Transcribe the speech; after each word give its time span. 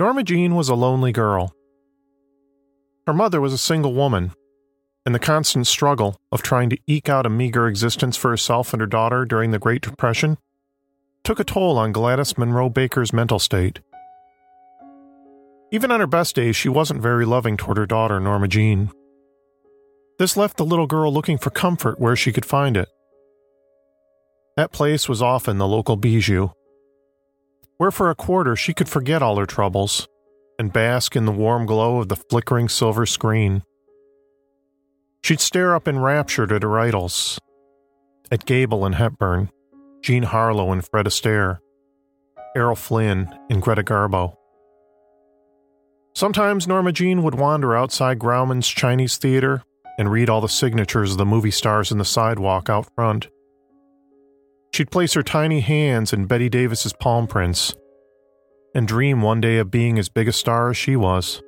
Norma 0.00 0.22
Jean 0.22 0.54
was 0.54 0.70
a 0.70 0.74
lonely 0.74 1.12
girl. 1.12 1.54
Her 3.06 3.12
mother 3.12 3.38
was 3.38 3.52
a 3.52 3.58
single 3.58 3.92
woman, 3.92 4.32
and 5.04 5.14
the 5.14 5.18
constant 5.18 5.66
struggle 5.66 6.18
of 6.32 6.40
trying 6.40 6.70
to 6.70 6.78
eke 6.86 7.10
out 7.10 7.26
a 7.26 7.28
meager 7.28 7.68
existence 7.68 8.16
for 8.16 8.30
herself 8.30 8.72
and 8.72 8.80
her 8.80 8.86
daughter 8.86 9.26
during 9.26 9.50
the 9.50 9.58
Great 9.58 9.82
Depression 9.82 10.38
took 11.22 11.38
a 11.38 11.44
toll 11.44 11.76
on 11.76 11.92
Gladys 11.92 12.38
Monroe 12.38 12.70
Baker's 12.70 13.12
mental 13.12 13.38
state. 13.38 13.80
Even 15.70 15.90
on 15.90 16.00
her 16.00 16.06
best 16.06 16.34
days, 16.34 16.56
she 16.56 16.70
wasn't 16.70 17.02
very 17.02 17.26
loving 17.26 17.58
toward 17.58 17.76
her 17.76 17.84
daughter, 17.84 18.18
Norma 18.18 18.48
Jean. 18.48 18.90
This 20.18 20.34
left 20.34 20.56
the 20.56 20.64
little 20.64 20.86
girl 20.86 21.12
looking 21.12 21.36
for 21.36 21.50
comfort 21.50 22.00
where 22.00 22.16
she 22.16 22.32
could 22.32 22.46
find 22.46 22.74
it. 22.74 22.88
That 24.56 24.72
place 24.72 25.10
was 25.10 25.20
often 25.20 25.58
the 25.58 25.68
local 25.68 25.96
bijou, 25.96 26.52
where 27.80 27.90
for 27.90 28.10
a 28.10 28.14
quarter 28.14 28.54
she 28.54 28.74
could 28.74 28.90
forget 28.90 29.22
all 29.22 29.38
her 29.38 29.46
troubles 29.46 30.06
and 30.58 30.70
bask 30.70 31.16
in 31.16 31.24
the 31.24 31.32
warm 31.32 31.64
glow 31.64 31.98
of 32.00 32.10
the 32.10 32.16
flickering 32.16 32.68
silver 32.68 33.06
screen. 33.06 33.62
She'd 35.24 35.40
stare 35.40 35.74
up 35.74 35.88
enraptured 35.88 36.52
at 36.52 36.62
her 36.62 36.78
idols, 36.78 37.38
at 38.30 38.44
Gable 38.44 38.84
and 38.84 38.96
Hepburn, 38.96 39.48
Jean 40.02 40.24
Harlow 40.24 40.72
and 40.72 40.86
Fred 40.86 41.06
Astaire, 41.06 41.60
Errol 42.54 42.76
Flynn 42.76 43.34
and 43.48 43.62
Greta 43.62 43.82
Garbo. 43.82 44.34
Sometimes 46.14 46.68
Norma 46.68 46.92
Jean 46.92 47.22
would 47.22 47.36
wander 47.36 47.74
outside 47.74 48.18
Grauman's 48.18 48.68
Chinese 48.68 49.16
Theater 49.16 49.62
and 49.96 50.12
read 50.12 50.28
all 50.28 50.42
the 50.42 50.50
signatures 50.50 51.12
of 51.12 51.16
the 51.16 51.24
movie 51.24 51.50
stars 51.50 51.90
in 51.90 51.96
the 51.96 52.04
sidewalk 52.04 52.68
out 52.68 52.94
front. 52.94 53.28
She'd 54.72 54.90
place 54.90 55.14
her 55.14 55.22
tiny 55.22 55.60
hands 55.60 56.12
in 56.12 56.26
Bette 56.26 56.48
Davis's 56.48 56.92
palm 56.92 57.26
prints 57.26 57.74
and 58.74 58.86
dream 58.86 59.20
one 59.20 59.40
day 59.40 59.58
of 59.58 59.70
being 59.70 59.98
as 59.98 60.08
big 60.08 60.28
a 60.28 60.32
star 60.32 60.70
as 60.70 60.76
she 60.76 60.96
was. 60.96 61.42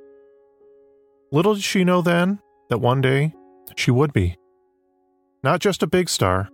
Little 1.30 1.54
did 1.54 1.62
she 1.62 1.84
know 1.84 2.02
then 2.02 2.40
that 2.68 2.78
one 2.78 3.00
day 3.00 3.32
she 3.76 3.90
would 3.90 4.12
be. 4.12 4.36
Not 5.42 5.60
just 5.60 5.82
a 5.82 5.86
big 5.86 6.08
star, 6.08 6.48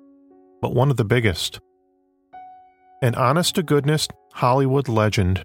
but 0.61 0.75
one 0.75 0.91
of 0.91 0.97
the 0.97 1.05
biggest. 1.05 1.61
An 3.03 3.15
honest 3.15 3.55
to 3.55 3.63
goodness 3.63 4.09
Hollywood 4.35 4.89
legend. 4.89 5.45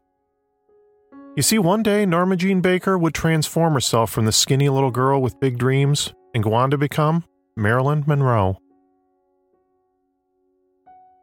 You 1.35 1.41
see, 1.41 1.57
one 1.57 1.83
day 1.83 2.05
Norma 2.05 2.35
Jean 2.35 2.61
Baker 2.61 2.97
would 2.97 3.13
transform 3.13 3.73
herself 3.73 4.11
from 4.11 4.25
the 4.25 4.31
skinny 4.31 4.69
little 4.69 4.91
girl 4.91 5.21
with 5.21 5.39
big 5.39 5.57
dreams 5.57 6.13
and 6.33 6.43
go 6.43 6.53
on 6.53 6.69
to 6.71 6.77
become 6.77 7.23
Marilyn 7.55 8.03
Monroe. 8.05 8.59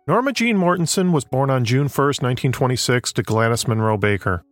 Norma 0.06 0.32
Jean 0.32 0.56
Mortensen 0.56 1.12
was 1.12 1.24
born 1.24 1.50
on 1.50 1.64
June 1.64 1.86
1, 1.88 1.88
1926, 1.88 3.12
to 3.12 3.22
Gladys 3.22 3.68
Monroe 3.68 3.98
Baker, 3.98 4.42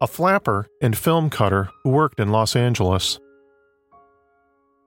a 0.00 0.06
flapper 0.06 0.66
and 0.80 0.96
film 0.96 1.28
cutter 1.28 1.68
who 1.84 1.90
worked 1.90 2.18
in 2.18 2.30
Los 2.30 2.56
Angeles. 2.56 3.18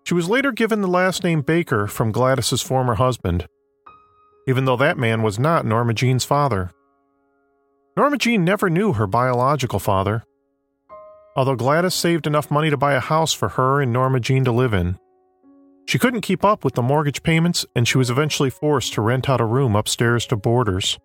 She 0.03 0.15
was 0.15 0.27
later 0.27 0.51
given 0.51 0.81
the 0.81 0.87
last 0.87 1.23
name 1.23 1.41
Baker 1.41 1.85
from 1.85 2.11
Gladys's 2.11 2.61
former 2.61 2.95
husband, 2.95 3.45
even 4.47 4.65
though 4.65 4.77
that 4.77 4.97
man 4.97 5.21
was 5.21 5.37
not 5.37 5.65
Norma 5.65 5.93
Jean's 5.93 6.25
father. 6.25 6.71
Norma 7.95 8.17
Jean 8.17 8.43
never 8.43 8.69
knew 8.69 8.93
her 8.93 9.05
biological 9.05 9.77
father, 9.77 10.23
although 11.35 11.55
Gladys 11.55 11.93
saved 11.93 12.25
enough 12.25 12.49
money 12.49 12.71
to 12.71 12.77
buy 12.77 12.93
a 12.93 12.99
house 12.99 13.31
for 13.31 13.49
her 13.49 13.79
and 13.79 13.93
Norma 13.93 14.19
Jean 14.19 14.43
to 14.45 14.51
live 14.51 14.73
in. 14.73 14.97
She 15.89 15.97
couldn't 15.97 16.21
keep 16.21 16.45
up 16.45 16.63
with 16.63 16.75
the 16.75 16.83
mortgage 16.83 17.23
payments, 17.23 17.65
and 17.75 17.87
she 17.87 17.97
was 17.97 18.11
eventually 18.11 18.51
forced 18.51 18.93
to 18.93 19.01
rent 19.01 19.27
out 19.27 19.41
a 19.41 19.43
room 19.43 19.75
upstairs 19.75 20.27
to 20.27 20.35
boarders. 20.35 20.99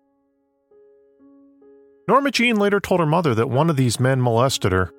Norma 2.07 2.29
Jean 2.29 2.57
later 2.57 2.79
told 2.79 2.99
her 2.99 3.05
mother 3.07 3.33
that 3.33 3.49
one 3.49 3.71
of 3.71 3.77
these 3.77 3.99
men 3.99 4.21
molested 4.21 4.71
her, 4.71 4.91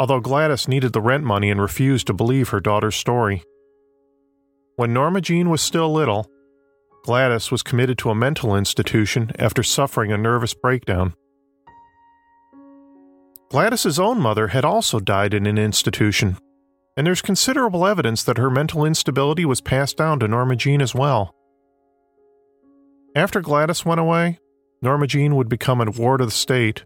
although 0.00 0.18
Gladys 0.18 0.66
needed 0.66 0.94
the 0.94 1.00
rent 1.00 1.22
money 1.22 1.48
and 1.48 1.62
refused 1.62 2.08
to 2.08 2.12
believe 2.12 2.48
her 2.48 2.58
daughter's 2.58 2.96
story. 2.96 3.44
When 4.74 4.92
Norma 4.92 5.20
Jean 5.20 5.48
was 5.48 5.62
still 5.62 5.92
little, 5.92 6.26
Gladys 7.04 7.52
was 7.52 7.62
committed 7.62 7.98
to 7.98 8.10
a 8.10 8.16
mental 8.16 8.56
institution 8.56 9.30
after 9.38 9.62
suffering 9.62 10.10
a 10.10 10.18
nervous 10.18 10.54
breakdown. 10.54 11.14
Gladys's 13.48 14.00
own 14.00 14.18
mother 14.18 14.48
had 14.48 14.64
also 14.64 14.98
died 14.98 15.34
in 15.34 15.46
an 15.46 15.56
institution, 15.56 16.36
and 16.98 17.06
there's 17.06 17.22
considerable 17.22 17.86
evidence 17.86 18.24
that 18.24 18.38
her 18.38 18.50
mental 18.50 18.84
instability 18.84 19.44
was 19.44 19.60
passed 19.60 19.96
down 19.96 20.18
to 20.18 20.26
Norma 20.26 20.56
Jean 20.56 20.82
as 20.82 20.96
well. 20.96 21.32
After 23.14 23.40
Gladys 23.40 23.84
went 23.84 24.00
away, 24.00 24.40
Norma 24.82 25.06
Jean 25.06 25.36
would 25.36 25.48
become 25.48 25.80
a 25.80 25.92
ward 25.92 26.20
of 26.20 26.26
the 26.26 26.32
state, 26.32 26.84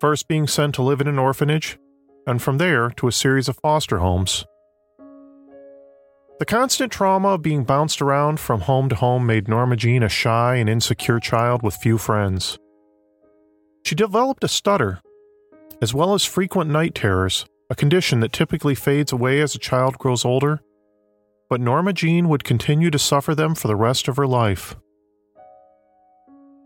first 0.00 0.28
being 0.28 0.46
sent 0.46 0.74
to 0.76 0.82
live 0.82 1.02
in 1.02 1.08
an 1.08 1.18
orphanage, 1.18 1.78
and 2.26 2.40
from 2.40 2.56
there 2.56 2.88
to 2.96 3.06
a 3.06 3.12
series 3.12 3.50
of 3.50 3.58
foster 3.58 3.98
homes. 3.98 4.46
The 6.38 6.46
constant 6.46 6.90
trauma 6.90 7.34
of 7.34 7.42
being 7.42 7.64
bounced 7.64 8.00
around 8.00 8.40
from 8.40 8.62
home 8.62 8.88
to 8.88 8.96
home 8.96 9.26
made 9.26 9.46
Norma 9.46 9.76
Jean 9.76 10.02
a 10.02 10.08
shy 10.08 10.56
and 10.56 10.70
insecure 10.70 11.20
child 11.20 11.62
with 11.62 11.76
few 11.76 11.98
friends. 11.98 12.58
She 13.84 13.94
developed 13.94 14.42
a 14.42 14.48
stutter, 14.48 15.02
as 15.82 15.92
well 15.92 16.14
as 16.14 16.24
frequent 16.24 16.70
night 16.70 16.94
terrors 16.94 17.44
a 17.70 17.74
condition 17.74 18.20
that 18.20 18.32
typically 18.32 18.74
fades 18.74 19.12
away 19.12 19.40
as 19.40 19.54
a 19.54 19.58
child 19.58 19.98
grows 19.98 20.24
older, 20.24 20.60
but 21.50 21.60
Norma 21.60 21.92
Jean 21.92 22.28
would 22.28 22.44
continue 22.44 22.90
to 22.90 22.98
suffer 22.98 23.34
them 23.34 23.54
for 23.54 23.68
the 23.68 23.76
rest 23.76 24.08
of 24.08 24.16
her 24.16 24.26
life. 24.26 24.74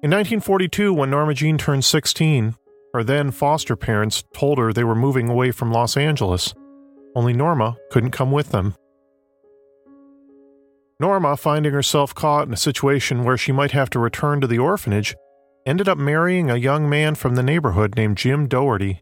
In 0.02 0.10
1942, 0.10 0.92
when 0.92 1.10
Norma 1.10 1.34
Jean 1.34 1.58
turned 1.58 1.84
16, 1.84 2.56
her 2.92 3.04
then 3.04 3.30
foster 3.30 3.76
parents 3.76 4.24
told 4.34 4.58
her 4.58 4.72
they 4.72 4.84
were 4.84 4.94
moving 4.94 5.28
away 5.28 5.50
from 5.50 5.72
Los 5.72 5.96
Angeles, 5.96 6.54
only 7.14 7.32
Norma 7.32 7.76
couldn't 7.90 8.10
come 8.10 8.30
with 8.30 8.50
them. 8.50 8.74
Norma, 10.98 11.36
finding 11.36 11.72
herself 11.72 12.14
caught 12.14 12.46
in 12.46 12.54
a 12.54 12.56
situation 12.56 13.24
where 13.24 13.36
she 13.36 13.50
might 13.50 13.72
have 13.72 13.90
to 13.90 13.98
return 13.98 14.40
to 14.40 14.46
the 14.46 14.58
orphanage, 14.58 15.16
ended 15.66 15.88
up 15.88 15.98
marrying 15.98 16.48
a 16.48 16.56
young 16.56 16.88
man 16.88 17.16
from 17.16 17.34
the 17.34 17.42
neighborhood 17.42 17.96
named 17.96 18.16
Jim 18.16 18.46
Dougherty. 18.46 19.01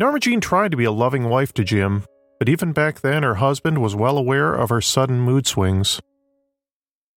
Norma 0.00 0.18
Jean 0.18 0.40
tried 0.40 0.70
to 0.70 0.78
be 0.78 0.86
a 0.86 0.90
loving 0.90 1.28
wife 1.28 1.52
to 1.52 1.62
Jim, 1.62 2.04
but 2.38 2.48
even 2.48 2.72
back 2.72 3.02
then 3.02 3.22
her 3.22 3.34
husband 3.34 3.82
was 3.82 3.94
well 3.94 4.16
aware 4.16 4.54
of 4.54 4.70
her 4.70 4.80
sudden 4.80 5.20
mood 5.20 5.46
swings. 5.46 6.00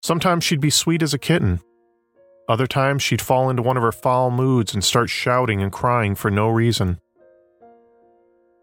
Sometimes 0.01 0.43
she'd 0.43 0.59
be 0.59 0.69
sweet 0.69 1.01
as 1.01 1.13
a 1.13 1.17
kitten. 1.17 1.61
Other 2.49 2.67
times 2.67 3.01
she'd 3.01 3.21
fall 3.21 3.49
into 3.49 3.61
one 3.61 3.77
of 3.77 3.83
her 3.83 3.93
foul 3.93 4.31
moods 4.31 4.73
and 4.73 4.83
start 4.83 5.09
shouting 5.09 5.61
and 5.61 5.71
crying 5.71 6.13
for 6.13 6.29
no 6.29 6.49
reason. 6.49 6.99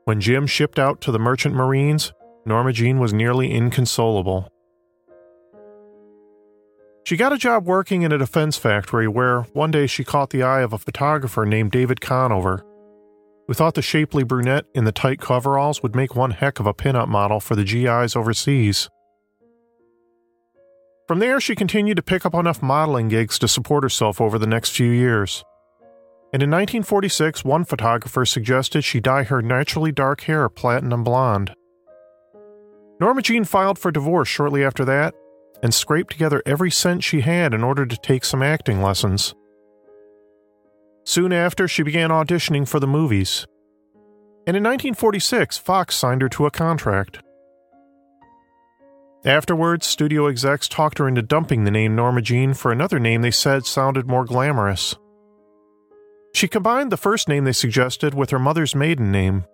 When 0.05 0.21
Jim 0.21 0.47
shipped 0.47 0.79
out 0.79 1.01
to 1.01 1.13
the 1.13 1.19
Merchant 1.19 1.55
Marines, 1.55 2.13
Norma 2.45 2.75
Jean 2.75 2.99
was 2.99 3.15
nearly 3.15 3.51
inconsolable. 3.51 4.53
She 7.07 7.17
got 7.17 7.33
a 7.33 7.39
job 7.39 7.65
working 7.65 8.03
in 8.03 8.13
a 8.13 8.19
defense 8.19 8.59
factory 8.59 9.09
where 9.09 9.45
one 9.55 9.71
day 9.71 9.87
she 9.87 10.05
caught 10.05 10.29
the 10.29 10.43
eye 10.43 10.61
of 10.61 10.75
a 10.75 10.79
photographer 10.79 11.47
named 11.47 11.71
David 11.71 12.03
Conover 12.03 12.67
who 13.51 13.55
thought 13.55 13.75
the 13.75 13.83
shapely 13.83 14.23
brunette 14.23 14.65
in 14.77 14.85
the 14.85 14.93
tight 14.93 15.19
coveralls 15.19 15.83
would 15.83 15.97
make 15.97 16.15
one 16.15 16.31
heck 16.31 16.61
of 16.61 16.67
a 16.67 16.73
pinup 16.73 17.09
model 17.09 17.41
for 17.41 17.57
the 17.57 17.65
GIs 17.65 18.15
overseas. 18.15 18.89
From 21.09 21.19
there, 21.19 21.41
she 21.41 21.57
continued 21.57 21.97
to 21.97 22.03
pick 22.03 22.25
up 22.25 22.33
enough 22.33 22.63
modeling 22.63 23.09
gigs 23.09 23.41
to 23.41 23.49
support 23.49 23.83
herself 23.83 24.21
over 24.21 24.39
the 24.39 24.47
next 24.47 24.71
few 24.71 24.93
years. 24.93 25.43
And 26.33 26.45
in 26.45 26.51
1946, 26.51 27.45
one 27.45 27.65
photographer 27.65 28.25
suggested 28.25 28.85
she 28.85 29.01
dye 29.01 29.25
her 29.25 29.43
naturally 29.43 29.91
dark 29.91 30.21
hair 30.21 30.49
platinum 30.49 31.03
blonde. 31.03 31.53
Norma 33.01 33.21
Jean 33.21 33.43
filed 33.43 33.81
for 33.81 33.91
divorce 33.91 34.29
shortly 34.29 34.63
after 34.63 34.85
that 34.85 35.13
and 35.61 35.75
scraped 35.75 36.13
together 36.13 36.41
every 36.47 36.71
cent 36.71 37.03
she 37.03 37.23
had 37.23 37.53
in 37.53 37.65
order 37.65 37.85
to 37.85 37.97
take 37.97 38.25
some 38.25 38.45
acting 38.45 38.81
lessons. 38.81 39.35
Soon 41.11 41.33
after, 41.33 41.67
she 41.67 41.83
began 41.83 42.11
auditioning 42.11 42.69
for 42.69 42.79
the 42.79 42.87
movies. 42.87 43.45
And 44.47 44.57
in 44.57 44.63
1946, 44.63 45.59
Fox 45.59 45.97
signed 45.97 46.23
her 46.23 46.29
to 46.29 46.47
a 46.47 46.53
contract. 46.53 47.19
Afterwards, 49.25 49.89
studio 49.89 50.29
execs 50.29 50.69
talked 50.69 50.99
her 50.99 51.09
into 51.09 51.21
dumping 51.21 51.65
the 51.65 51.73
name 51.73 51.97
Norma 51.97 52.23
Jean 52.23 52.55
for 52.55 52.71
another 52.71 53.01
name 53.01 53.23
they 53.23 53.33
said 53.33 53.67
sounded 53.67 54.07
more 54.07 54.25
glamorous. 54.25 54.95
She 56.33 56.47
combined 56.47 56.93
the 56.93 56.97
first 56.97 57.29
name 57.29 57.43
they 57.43 57.51
suggested 57.55 58.15
with 58.15 58.31
her 58.31 58.39
mother's 58.39 58.77
maiden 58.77 59.11
name. 59.11 59.47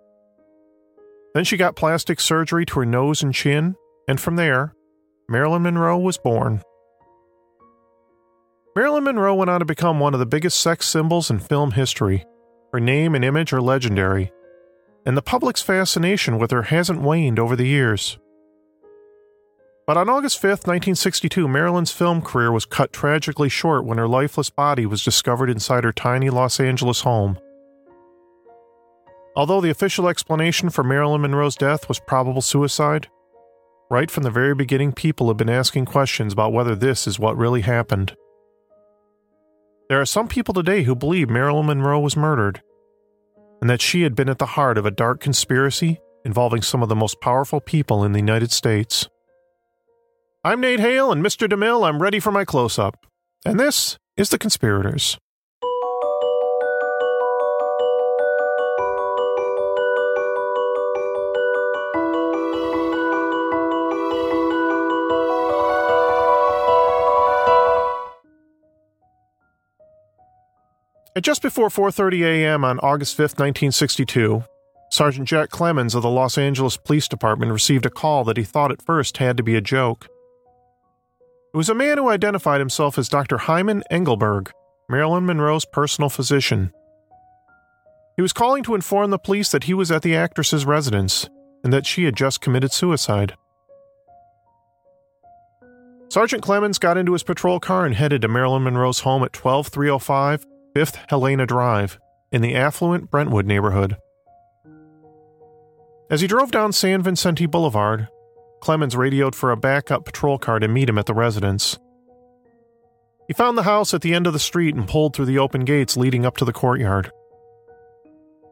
Then 1.33 1.43
she 1.43 1.57
got 1.57 1.75
plastic 1.75 2.19
surgery 2.19 2.67
to 2.67 2.81
her 2.81 2.85
nose 2.85 3.23
and 3.23 3.33
chin, 3.33 3.73
and 4.07 4.21
from 4.21 4.35
there, 4.35 4.75
Marilyn 5.27 5.63
Monroe 5.63 5.97
was 5.97 6.19
born. 6.19 6.61
Marilyn 8.77 9.05
Monroe 9.05 9.33
went 9.33 9.49
on 9.49 9.59
to 9.59 9.65
become 9.65 9.99
one 9.99 10.13
of 10.13 10.19
the 10.19 10.27
biggest 10.27 10.59
sex 10.59 10.85
symbols 10.85 11.31
in 11.31 11.39
film 11.39 11.71
history. 11.71 12.27
Her 12.71 12.79
name 12.79 13.15
and 13.15 13.25
image 13.25 13.51
are 13.51 13.59
legendary, 13.59 14.31
and 15.03 15.17
the 15.17 15.23
public's 15.23 15.63
fascination 15.63 16.37
with 16.37 16.51
her 16.51 16.61
hasn't 16.61 17.01
waned 17.01 17.39
over 17.39 17.55
the 17.55 17.65
years. 17.65 18.19
But 19.87 19.97
on 19.97 20.09
August 20.09 20.37
5, 20.37 20.49
1962, 20.67 21.47
Marilyn's 21.47 21.91
film 21.91 22.21
career 22.21 22.51
was 22.51 22.65
cut 22.65 22.93
tragically 22.93 23.49
short 23.49 23.83
when 23.83 23.97
her 23.97 24.07
lifeless 24.07 24.51
body 24.51 24.85
was 24.85 25.03
discovered 25.03 25.49
inside 25.49 25.83
her 25.83 25.91
tiny 25.91 26.29
Los 26.29 26.59
Angeles 26.59 27.01
home. 27.01 27.39
Although 29.35 29.61
the 29.61 29.71
official 29.71 30.07
explanation 30.07 30.69
for 30.69 30.83
Marilyn 30.83 31.21
Monroe's 31.21 31.55
death 31.55 31.87
was 31.87 31.99
probable 31.99 32.43
suicide, 32.43 33.07
right 33.89 34.11
from 34.11 34.21
the 34.21 34.29
very 34.29 34.53
beginning, 34.53 34.93
people 34.93 35.29
have 35.29 35.37
been 35.37 35.49
asking 35.49 35.85
questions 35.85 36.31
about 36.31 36.53
whether 36.53 36.75
this 36.75 37.07
is 37.07 37.17
what 37.17 37.35
really 37.35 37.61
happened. 37.61 38.15
There 39.89 40.01
are 40.01 40.05
some 40.05 40.27
people 40.27 40.53
today 40.53 40.83
who 40.83 40.95
believe 40.95 41.29
Marilyn 41.29 41.67
Monroe 41.67 41.99
was 41.99 42.17
murdered, 42.17 42.61
and 43.61 43.69
that 43.69 43.81
she 43.81 44.01
had 44.01 44.15
been 44.15 44.27
at 44.27 44.37
the 44.37 44.45
heart 44.45 44.77
of 44.77 44.85
a 44.85 44.91
dark 44.91 45.21
conspiracy 45.21 45.99
involving 46.25 46.61
some 46.61 46.83
of 46.83 46.89
the 46.89 46.95
most 46.95 47.21
powerful 47.21 47.61
people 47.61 48.03
in 48.03 48.11
the 48.11 48.19
United 48.19 48.51
States. 48.51 49.07
I'm 50.43 50.59
Nate 50.59 50.81
Hale, 50.81 51.11
and 51.11 51.23
Mr. 51.23 51.47
DeMille, 51.47 51.87
I'm 51.87 52.01
ready 52.01 52.19
for 52.19 52.31
my 52.31 52.43
close 52.43 52.77
up. 52.77 53.05
And 53.45 53.57
this 53.57 53.97
is 54.17 54.29
The 54.29 54.37
Conspirators. 54.37 55.17
At 71.17 71.23
just 71.23 71.41
before 71.41 71.69
4:30 71.69 72.23
a.m. 72.23 72.63
on 72.63 72.77
August 72.81 73.15
5, 73.17 73.39
1962, 73.39 74.43
Sergeant 74.91 75.27
Jack 75.27 75.49
Clemmons 75.49 75.95
of 75.95 76.03
the 76.03 76.11
Los 76.11 76.37
Angeles 76.37 76.77
Police 76.77 77.07
Department 77.07 77.51
received 77.51 77.87
a 77.87 77.89
call 77.89 78.23
that 78.25 78.37
he 78.37 78.43
thought 78.43 78.71
at 78.71 78.83
first 78.83 79.17
had 79.17 79.35
to 79.35 79.41
be 79.41 79.55
a 79.55 79.59
joke. 79.59 80.09
It 81.55 81.57
was 81.57 81.69
a 81.69 81.73
man 81.73 81.97
who 81.97 82.09
identified 82.09 82.59
himself 82.59 82.99
as 82.99 83.09
Dr. 83.09 83.39
Hyman 83.39 83.81
Engelberg, 83.89 84.51
Marilyn 84.89 85.25
Monroe's 85.25 85.65
personal 85.65 86.07
physician. 86.07 86.71
He 88.15 88.21
was 88.21 88.31
calling 88.31 88.61
to 88.61 88.75
inform 88.75 89.09
the 89.09 89.17
police 89.17 89.49
that 89.49 89.63
he 89.63 89.73
was 89.73 89.89
at 89.89 90.03
the 90.03 90.15
actress's 90.15 90.67
residence 90.67 91.27
and 91.63 91.73
that 91.73 91.87
she 91.87 92.03
had 92.03 92.15
just 92.15 92.41
committed 92.41 92.71
suicide. 92.71 93.33
Sergeant 96.09 96.43
Clemmons 96.43 96.79
got 96.79 96.95
into 96.95 97.13
his 97.13 97.23
patrol 97.23 97.59
car 97.59 97.87
and 97.87 97.95
headed 97.95 98.21
to 98.21 98.27
Marilyn 98.27 98.61
Monroe's 98.61 98.99
home 98.99 99.23
at 99.23 99.33
12305 99.33 100.45
5th 100.77 101.09
Helena 101.09 101.47
Drive 101.47 101.97
in 102.31 102.43
the 102.43 102.55
affluent 102.55 103.09
Brentwood 103.09 103.47
neighborhood. 103.47 103.97
As 106.11 106.21
he 106.21 106.27
drove 106.27 106.51
down 106.51 106.71
San 106.71 107.01
Vicente 107.01 107.47
Boulevard, 107.47 108.09
Clemmons 108.61 108.95
radioed 108.95 109.33
for 109.33 109.49
a 109.49 109.57
backup 109.57 110.05
patrol 110.05 110.37
car 110.37 110.59
to 110.59 110.67
meet 110.67 110.87
him 110.87 110.99
at 110.99 111.07
the 111.07 111.15
residence. 111.15 111.79
He 113.27 113.33
found 113.33 113.57
the 113.57 113.63
house 113.63 113.95
at 113.95 114.01
the 114.01 114.13
end 114.13 114.27
of 114.27 114.33
the 114.33 114.39
street 114.39 114.75
and 114.75 114.87
pulled 114.87 115.15
through 115.15 115.25
the 115.25 115.39
open 115.39 115.65
gates 115.65 115.97
leading 115.97 116.27
up 116.27 116.37
to 116.37 116.45
the 116.45 116.53
courtyard. 116.53 117.11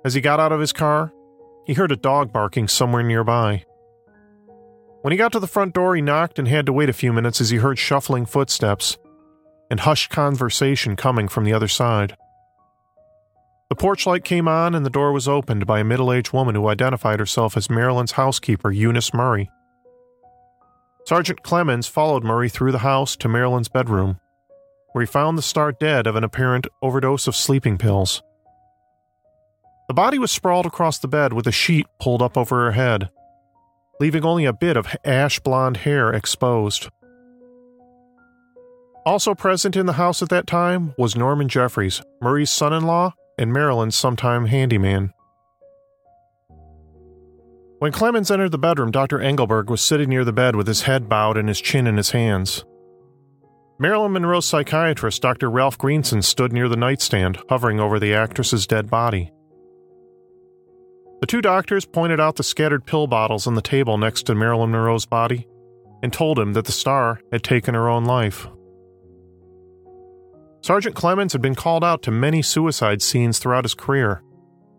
As 0.04 0.16
he 0.16 0.22
got 0.22 0.40
out 0.40 0.52
of 0.52 0.60
his 0.60 0.74
car, 0.74 1.14
he 1.68 1.76
heard 1.76 1.92
a 1.92 1.96
dog 1.96 2.34
barking 2.34 2.68
somewhere 2.68 3.04
nearby. 3.04 3.64
When 5.04 5.12
he 5.12 5.18
got 5.18 5.32
to 5.34 5.40
the 5.40 5.46
front 5.46 5.76
door, 5.76 5.96
he 5.96 6.02
knocked 6.02 6.40
and 6.40 6.48
had 6.48 6.66
to 6.66 6.74
wait 6.74 6.90
a 6.90 6.94
few 6.94 7.14
minutes 7.14 7.40
as 7.40 7.52
he 7.52 7.58
heard 7.58 7.78
shuffling 7.78 8.26
footsteps 8.26 8.98
and 9.70 9.80
hushed 9.80 10.10
conversation 10.10 10.96
coming 10.96 11.28
from 11.28 11.44
the 11.44 11.54
other 11.54 11.68
side. 11.68 12.16
The 13.70 13.76
porch 13.76 14.06
light 14.06 14.24
came 14.24 14.48
on 14.48 14.76
and 14.76 14.86
the 14.86 14.92
door 14.92 15.12
was 15.12 15.28
opened 15.28 15.66
by 15.66 15.80
a 15.80 15.84
middle 15.84 16.14
aged 16.14 16.34
woman 16.34 16.56
who 16.56 16.68
identified 16.68 17.20
herself 17.20 17.58
as 17.58 17.70
Marilyn's 17.70 18.12
housekeeper, 18.14 18.72
Eunice 18.72 19.14
Murray. 19.14 19.50
Sergeant 21.06 21.44
Clemmons 21.44 21.90
followed 21.90 22.24
Murray 22.24 22.50
through 22.50 22.72
the 22.72 22.80
house 22.80 23.16
to 23.18 23.28
Marilyn's 23.28 23.68
bedroom, 23.68 24.20
where 24.92 25.04
he 25.04 25.08
found 25.08 25.38
the 25.38 25.44
star 25.44 25.72
dead 25.72 26.08
of 26.08 26.16
an 26.16 26.24
apparent 26.24 26.68
overdose 26.82 27.28
of 27.28 27.36
sleeping 27.36 27.78
pills. 27.78 28.24
The 29.88 29.94
body 29.94 30.18
was 30.18 30.32
sprawled 30.32 30.66
across 30.66 30.98
the 30.98 31.08
bed 31.08 31.34
with 31.34 31.46
a 31.46 31.52
sheet 31.52 31.86
pulled 32.00 32.22
up 32.22 32.38
over 32.38 32.66
her 32.66 32.72
head, 32.72 33.10
leaving 34.00 34.26
only 34.26 34.46
a 34.46 34.54
bit 34.54 34.78
of 34.78 34.88
ash 35.04 35.40
blonde 35.40 35.78
hair 35.78 36.12
exposed. 36.12 36.90
Also 39.06 39.36
present 39.36 39.76
in 39.76 39.86
the 39.86 39.94
house 39.94 40.24
at 40.24 40.30
that 40.30 40.48
time 40.48 40.96
was 40.98 41.16
Norman 41.16 41.48
Jeffries, 41.48 42.02
Murray's 42.22 42.50
son 42.50 42.74
in 42.74 42.86
law 42.86 43.14
and 43.38 43.54
Marilyn's 43.54 43.96
sometime 43.96 44.46
handyman. 44.46 45.12
When 47.80 47.92
Clemmons 47.92 48.32
entered 48.32 48.52
the 48.52 48.58
bedroom, 48.58 48.90
Dr. 48.90 49.20
Engelberg 49.20 49.70
was 49.70 49.82
sitting 49.82 50.10
near 50.10 50.24
the 50.24 50.34
bed 50.34 50.56
with 50.56 50.66
his 50.66 50.84
head 50.84 51.08
bowed 51.08 51.38
and 51.38 51.48
his 51.48 51.62
chin 51.62 51.86
in 51.86 51.98
his 51.98 52.12
hands. 52.12 52.66
Marilyn 53.78 54.14
Monroe's 54.14 54.46
psychiatrist, 54.46 55.22
Dr. 55.22 55.52
Ralph 55.52 55.78
Greenson, 55.78 56.22
stood 56.22 56.54
near 56.54 56.70
the 56.70 56.78
nightstand, 56.78 57.38
hovering 57.50 57.80
over 57.80 58.00
the 58.00 58.14
actress's 58.14 58.66
dead 58.66 58.90
body. 58.90 59.32
The 61.20 61.28
two 61.28 61.42
doctors 61.42 61.86
pointed 61.86 62.20
out 62.20 62.38
the 62.38 62.44
scattered 62.44 62.86
pill 62.86 63.06
bottles 63.06 63.46
on 63.46 63.56
the 63.56 63.62
table 63.62 63.98
next 63.98 64.24
to 64.24 64.36
Marilyn 64.36 64.72
Monroe's 64.72 65.06
body 65.06 65.46
and 66.02 66.12
told 66.14 66.40
him 66.40 66.54
that 66.54 66.66
the 66.66 66.72
star 66.72 67.20
had 67.32 67.44
taken 67.44 67.76
her 67.76 67.90
own 67.90 68.06
life. 68.06 68.48
Sergeant 70.66 70.96
Clemmons 70.96 71.32
had 71.32 71.44
been 71.44 71.54
called 71.54 71.84
out 71.84 72.02
to 72.02 72.10
many 72.10 72.42
suicide 72.42 73.00
scenes 73.04 73.38
throughout 73.38 73.66
his 73.66 73.76
career, 73.76 74.24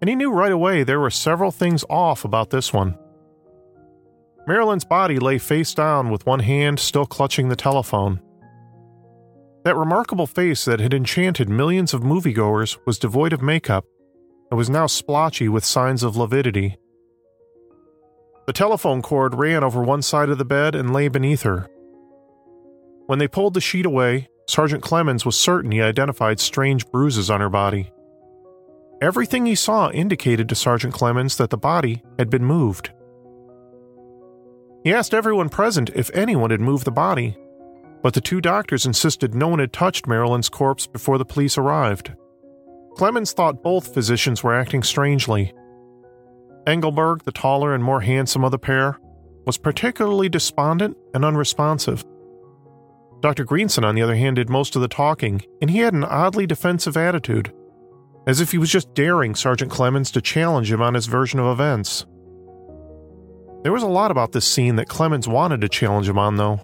and 0.00 0.10
he 0.10 0.16
knew 0.16 0.32
right 0.32 0.50
away 0.50 0.82
there 0.82 0.98
were 0.98 1.12
several 1.12 1.52
things 1.52 1.84
off 1.88 2.24
about 2.24 2.50
this 2.50 2.72
one. 2.72 2.98
Marilyn's 4.48 4.84
body 4.84 5.20
lay 5.20 5.38
face 5.38 5.72
down 5.74 6.10
with 6.10 6.26
one 6.26 6.40
hand 6.40 6.80
still 6.80 7.06
clutching 7.06 7.50
the 7.50 7.54
telephone. 7.54 8.20
That 9.62 9.76
remarkable 9.76 10.26
face 10.26 10.64
that 10.64 10.80
had 10.80 10.92
enchanted 10.92 11.48
millions 11.48 11.94
of 11.94 12.02
moviegoers 12.02 12.76
was 12.84 12.98
devoid 12.98 13.32
of 13.32 13.40
makeup 13.40 13.84
and 14.50 14.58
was 14.58 14.68
now 14.68 14.88
splotchy 14.88 15.48
with 15.48 15.64
signs 15.64 16.02
of 16.02 16.16
lividity. 16.16 16.78
The 18.48 18.52
telephone 18.52 19.02
cord 19.02 19.36
ran 19.36 19.62
over 19.62 19.84
one 19.84 20.02
side 20.02 20.30
of 20.30 20.38
the 20.38 20.44
bed 20.44 20.74
and 20.74 20.92
lay 20.92 21.06
beneath 21.06 21.42
her. 21.42 21.70
When 23.06 23.20
they 23.20 23.28
pulled 23.28 23.54
the 23.54 23.60
sheet 23.60 23.86
away, 23.86 24.30
Sergeant 24.48 24.82
Clemmons 24.82 25.24
was 25.24 25.36
certain 25.36 25.72
he 25.72 25.82
identified 25.82 26.38
strange 26.38 26.86
bruises 26.90 27.30
on 27.30 27.40
her 27.40 27.50
body. 27.50 27.92
Everything 29.02 29.44
he 29.44 29.54
saw 29.54 29.90
indicated 29.90 30.48
to 30.48 30.54
Sergeant 30.54 30.94
Clemmons 30.94 31.36
that 31.36 31.50
the 31.50 31.58
body 31.58 32.02
had 32.18 32.30
been 32.30 32.44
moved. 32.44 32.90
He 34.84 34.94
asked 34.94 35.12
everyone 35.12 35.48
present 35.48 35.90
if 35.94 36.10
anyone 36.14 36.50
had 36.50 36.60
moved 36.60 36.84
the 36.84 36.92
body, 36.92 37.36
but 38.02 38.14
the 38.14 38.20
two 38.20 38.40
doctors 38.40 38.86
insisted 38.86 39.34
no 39.34 39.48
one 39.48 39.58
had 39.58 39.72
touched 39.72 40.06
Marilyn's 40.06 40.48
corpse 40.48 40.86
before 40.86 41.18
the 41.18 41.24
police 41.24 41.58
arrived. 41.58 42.14
Clemmons 42.96 43.34
thought 43.34 43.64
both 43.64 43.92
physicians 43.92 44.42
were 44.42 44.54
acting 44.54 44.82
strangely. 44.82 45.52
Engelberg, 46.66 47.24
the 47.24 47.32
taller 47.32 47.74
and 47.74 47.82
more 47.82 48.00
handsome 48.00 48.44
of 48.44 48.52
the 48.52 48.58
pair, 48.58 48.98
was 49.44 49.58
particularly 49.58 50.28
despondent 50.28 50.96
and 51.14 51.24
unresponsive. 51.24 52.04
Dr. 53.20 53.44
Greenson, 53.44 53.84
on 53.84 53.94
the 53.94 54.02
other 54.02 54.16
hand, 54.16 54.36
did 54.36 54.50
most 54.50 54.76
of 54.76 54.82
the 54.82 54.88
talking, 54.88 55.42
and 55.60 55.70
he 55.70 55.78
had 55.78 55.94
an 55.94 56.04
oddly 56.04 56.46
defensive 56.46 56.96
attitude, 56.96 57.52
as 58.26 58.40
if 58.40 58.52
he 58.52 58.58
was 58.58 58.70
just 58.70 58.94
daring 58.94 59.34
Sergeant 59.34 59.72
Clemmons 59.72 60.12
to 60.12 60.20
challenge 60.20 60.70
him 60.70 60.82
on 60.82 60.94
his 60.94 61.06
version 61.06 61.40
of 61.40 61.46
events. 61.46 62.06
There 63.62 63.72
was 63.72 63.82
a 63.82 63.88
lot 63.88 64.10
about 64.10 64.32
this 64.32 64.46
scene 64.46 64.76
that 64.76 64.88
Clemmons 64.88 65.26
wanted 65.26 65.60
to 65.62 65.68
challenge 65.68 66.08
him 66.08 66.18
on, 66.18 66.36
though. 66.36 66.60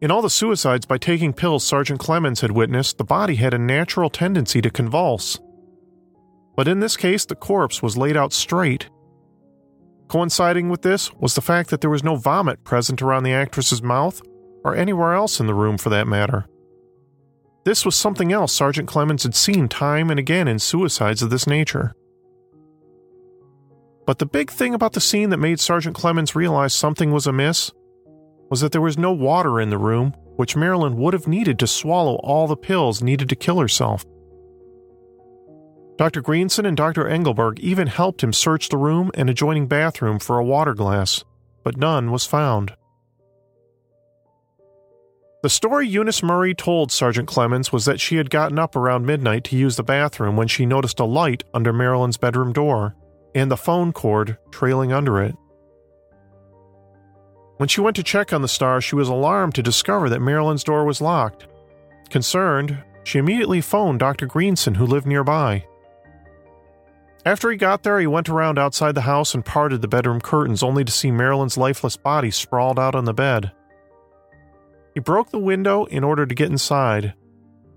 In 0.00 0.10
all 0.10 0.20
the 0.20 0.30
suicides 0.30 0.84
by 0.84 0.98
taking 0.98 1.32
pills 1.32 1.64
Sergeant 1.64 2.00
Clemmons 2.00 2.42
had 2.42 2.52
witnessed, 2.52 2.98
the 2.98 3.04
body 3.04 3.36
had 3.36 3.54
a 3.54 3.58
natural 3.58 4.10
tendency 4.10 4.60
to 4.60 4.70
convulse. 4.70 5.40
But 6.54 6.68
in 6.68 6.80
this 6.80 6.96
case, 6.96 7.24
the 7.24 7.34
corpse 7.34 7.82
was 7.82 7.96
laid 7.96 8.16
out 8.16 8.32
straight. 8.32 8.88
Coinciding 10.08 10.68
with 10.68 10.82
this 10.82 11.12
was 11.14 11.34
the 11.34 11.40
fact 11.40 11.70
that 11.70 11.80
there 11.80 11.90
was 11.90 12.04
no 12.04 12.16
vomit 12.16 12.62
present 12.62 13.00
around 13.00 13.24
the 13.24 13.32
actress's 13.32 13.82
mouth 13.82 14.20
or 14.66 14.74
anywhere 14.74 15.14
else 15.14 15.38
in 15.38 15.46
the 15.46 15.54
room 15.54 15.78
for 15.78 15.90
that 15.90 16.08
matter. 16.08 16.44
This 17.64 17.84
was 17.84 17.94
something 17.94 18.32
else 18.32 18.52
Sergeant 18.52 18.88
Clemmons 18.88 19.22
had 19.22 19.36
seen 19.36 19.68
time 19.68 20.10
and 20.10 20.18
again 20.18 20.48
in 20.48 20.58
suicides 20.58 21.22
of 21.22 21.30
this 21.30 21.46
nature. 21.46 21.94
But 24.06 24.18
the 24.18 24.26
big 24.26 24.50
thing 24.50 24.74
about 24.74 24.92
the 24.92 25.00
scene 25.00 25.30
that 25.30 25.36
made 25.36 25.60
Sergeant 25.60 25.96
Clemmons 25.96 26.34
realize 26.34 26.74
something 26.74 27.12
was 27.12 27.28
amiss 27.28 27.70
was 28.50 28.60
that 28.60 28.72
there 28.72 28.80
was 28.80 28.98
no 28.98 29.12
water 29.12 29.60
in 29.60 29.70
the 29.70 29.78
room, 29.78 30.14
which 30.34 30.56
Marilyn 30.56 30.96
would 30.96 31.14
have 31.14 31.28
needed 31.28 31.60
to 31.60 31.68
swallow 31.68 32.16
all 32.16 32.48
the 32.48 32.56
pills 32.56 33.02
needed 33.02 33.28
to 33.28 33.36
kill 33.36 33.60
herself. 33.60 34.04
Dr. 35.96 36.22
Greenson 36.22 36.66
and 36.66 36.76
Dr. 36.76 37.06
Engelberg 37.06 37.60
even 37.60 37.86
helped 37.86 38.22
him 38.22 38.32
search 38.32 38.68
the 38.68 38.78
room 38.78 39.12
and 39.14 39.30
adjoining 39.30 39.68
bathroom 39.68 40.18
for 40.18 40.38
a 40.38 40.44
water 40.44 40.74
glass, 40.74 41.24
but 41.62 41.76
none 41.76 42.10
was 42.10 42.26
found. 42.26 42.74
The 45.46 45.50
story 45.50 45.86
Eunice 45.86 46.24
Murray 46.24 46.56
told 46.56 46.90
Sergeant 46.90 47.28
Clemmons 47.28 47.70
was 47.70 47.84
that 47.84 48.00
she 48.00 48.16
had 48.16 48.30
gotten 48.30 48.58
up 48.58 48.74
around 48.74 49.06
midnight 49.06 49.44
to 49.44 49.56
use 49.56 49.76
the 49.76 49.84
bathroom 49.84 50.36
when 50.36 50.48
she 50.48 50.66
noticed 50.66 50.98
a 50.98 51.04
light 51.04 51.44
under 51.54 51.72
Marilyn's 51.72 52.16
bedroom 52.16 52.52
door 52.52 52.96
and 53.32 53.48
the 53.48 53.56
phone 53.56 53.92
cord 53.92 54.38
trailing 54.50 54.92
under 54.92 55.22
it. 55.22 55.36
When 57.58 57.68
she 57.68 57.80
went 57.80 57.94
to 57.94 58.02
check 58.02 58.32
on 58.32 58.42
the 58.42 58.48
star, 58.48 58.80
she 58.80 58.96
was 58.96 59.08
alarmed 59.08 59.54
to 59.54 59.62
discover 59.62 60.08
that 60.08 60.20
Marilyn's 60.20 60.64
door 60.64 60.84
was 60.84 61.00
locked. 61.00 61.46
Concerned, 62.10 62.82
she 63.04 63.20
immediately 63.20 63.60
phoned 63.60 64.00
Dr. 64.00 64.26
Greenson, 64.26 64.74
who 64.74 64.84
lived 64.84 65.06
nearby. 65.06 65.64
After 67.24 67.52
he 67.52 67.56
got 67.56 67.84
there, 67.84 68.00
he 68.00 68.08
went 68.08 68.28
around 68.28 68.58
outside 68.58 68.96
the 68.96 69.02
house 69.02 69.32
and 69.32 69.44
parted 69.44 69.80
the 69.80 69.86
bedroom 69.86 70.20
curtains, 70.20 70.64
only 70.64 70.84
to 70.84 70.90
see 70.90 71.12
Marilyn's 71.12 71.56
lifeless 71.56 71.96
body 71.96 72.32
sprawled 72.32 72.80
out 72.80 72.96
on 72.96 73.04
the 73.04 73.14
bed. 73.14 73.52
He 74.96 75.00
broke 75.00 75.28
the 75.28 75.38
window 75.38 75.84
in 75.84 76.04
order 76.04 76.24
to 76.24 76.34
get 76.34 76.48
inside, 76.48 77.12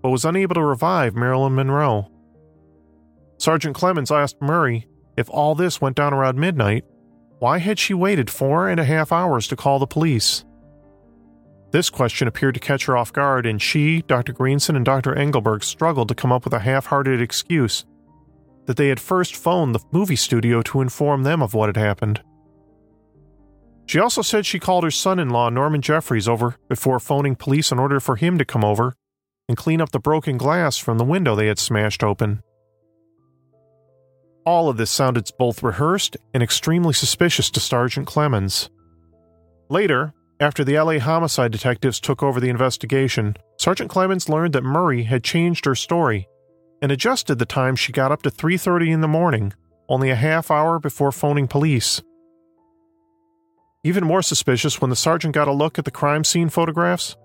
but 0.02 0.10
was 0.10 0.24
unable 0.24 0.56
to 0.56 0.64
revive 0.64 1.18
Marilyn 1.18 1.54
Monroe. 1.54 2.10
Sergeant 3.38 3.76
Clemmons 3.76 4.10
asked 4.10 4.42
Murray 4.42 4.88
if 5.18 5.30
all 5.30 5.54
this 5.54 5.82
went 5.82 5.98
down 5.98 6.14
around 6.14 6.40
midnight, 6.40 6.86
why 7.40 7.58
had 7.58 7.78
she 7.78 7.94
waited 7.94 8.30
four 8.30 8.70
and 8.70 8.80
a 8.80 8.86
half 8.86 9.12
hours 9.12 9.50
to 9.50 9.58
call 9.58 9.80
the 9.80 9.86
police? 9.86 10.46
This 11.72 11.90
question 11.90 12.26
appeared 12.26 12.54
to 12.54 12.62
catch 12.62 12.86
her 12.86 12.96
off 12.96 13.12
guard, 13.12 13.46
and 13.46 13.62
she, 13.62 14.02
Dr. 14.04 14.32
Greenson, 14.32 14.78
and 14.78 14.86
Dr. 14.86 15.14
Engelberg 15.14 15.66
struggled 15.66 16.08
to 16.08 16.16
come 16.16 16.32
up 16.32 16.46
with 16.46 16.54
a 16.54 16.60
half 16.60 16.86
hearted 16.86 17.20
excuse 17.20 17.84
that 18.66 18.78
they 18.78 18.88
had 18.88 19.00
first 19.02 19.36
phoned 19.36 19.76
the 19.76 19.84
movie 19.92 20.16
studio 20.16 20.62
to 20.62 20.80
inform 20.80 21.24
them 21.24 21.42
of 21.42 21.54
what 21.54 21.68
had 21.68 21.76
happened. 21.76 22.22
She 23.90 23.98
also 23.98 24.22
said 24.22 24.46
she 24.46 24.60
called 24.60 24.84
her 24.84 24.92
son 24.92 25.18
in 25.18 25.32
law, 25.32 25.50
Norman 25.50 25.82
Jeffries, 25.82 26.28
over 26.28 26.58
before 26.68 27.00
phoning 27.00 27.36
police 27.36 27.72
in 27.72 27.80
order 27.80 28.00
for 28.00 28.18
him 28.18 28.38
to 28.38 28.46
come 28.46 28.64
over 28.64 28.96
and 29.48 29.58
clean 29.58 29.82
up 29.82 29.90
the 29.90 30.00
broken 30.00 30.38
glass 30.38 30.78
from 30.78 31.00
the 31.00 31.04
window 31.04 31.36
they 31.36 31.48
had 31.48 31.58
smashed 31.58 32.04
open. 32.04 32.44
All 34.46 34.70
of 34.70 34.78
this 34.78 34.92
sounded 34.92 35.28
both 35.40 35.64
rehearsed 35.64 36.18
and 36.36 36.44
extremely 36.44 36.94
suspicious 36.94 37.50
to 37.50 37.60
Sergeant 37.60 38.08
Clemmons. 38.08 38.70
Later, 39.72 40.14
after 40.40 40.64
the 40.64 40.80
LA 40.80 41.00
homicide 41.00 41.52
detectives 41.52 42.00
took 42.00 42.22
over 42.22 42.40
the 42.40 42.50
investigation, 42.50 43.38
Sergeant 43.58 43.90
Clemmons 43.90 44.30
learned 44.30 44.54
that 44.54 44.64
Murray 44.64 45.02
had 45.02 45.24
changed 45.24 45.66
her 45.66 45.74
story 45.74 46.28
and 46.80 46.92
adjusted 46.92 47.40
the 47.40 47.46
time 47.48 47.76
she 47.76 47.92
got 47.92 48.12
up 48.12 48.22
to 48.22 48.30
3:30 48.30 48.92
in 48.92 49.02
the 49.02 49.08
morning, 49.08 49.52
only 49.90 50.12
a 50.12 50.16
half 50.16 50.52
hour 50.52 50.78
before 50.78 51.12
phoning 51.12 51.48
police. 51.48 52.04
Even 53.84 54.04
more 54.04 54.22
suspicious 54.22 54.82
when 54.82 54.90
the 54.90 54.96
sergeant 54.96 55.34
got 55.34 55.48
a 55.48 55.54
look 55.54 55.80
at 55.80 55.86
the 55.86 55.92
crime 55.92 56.26
scene 56.26 56.50
photographs, 56.50 57.16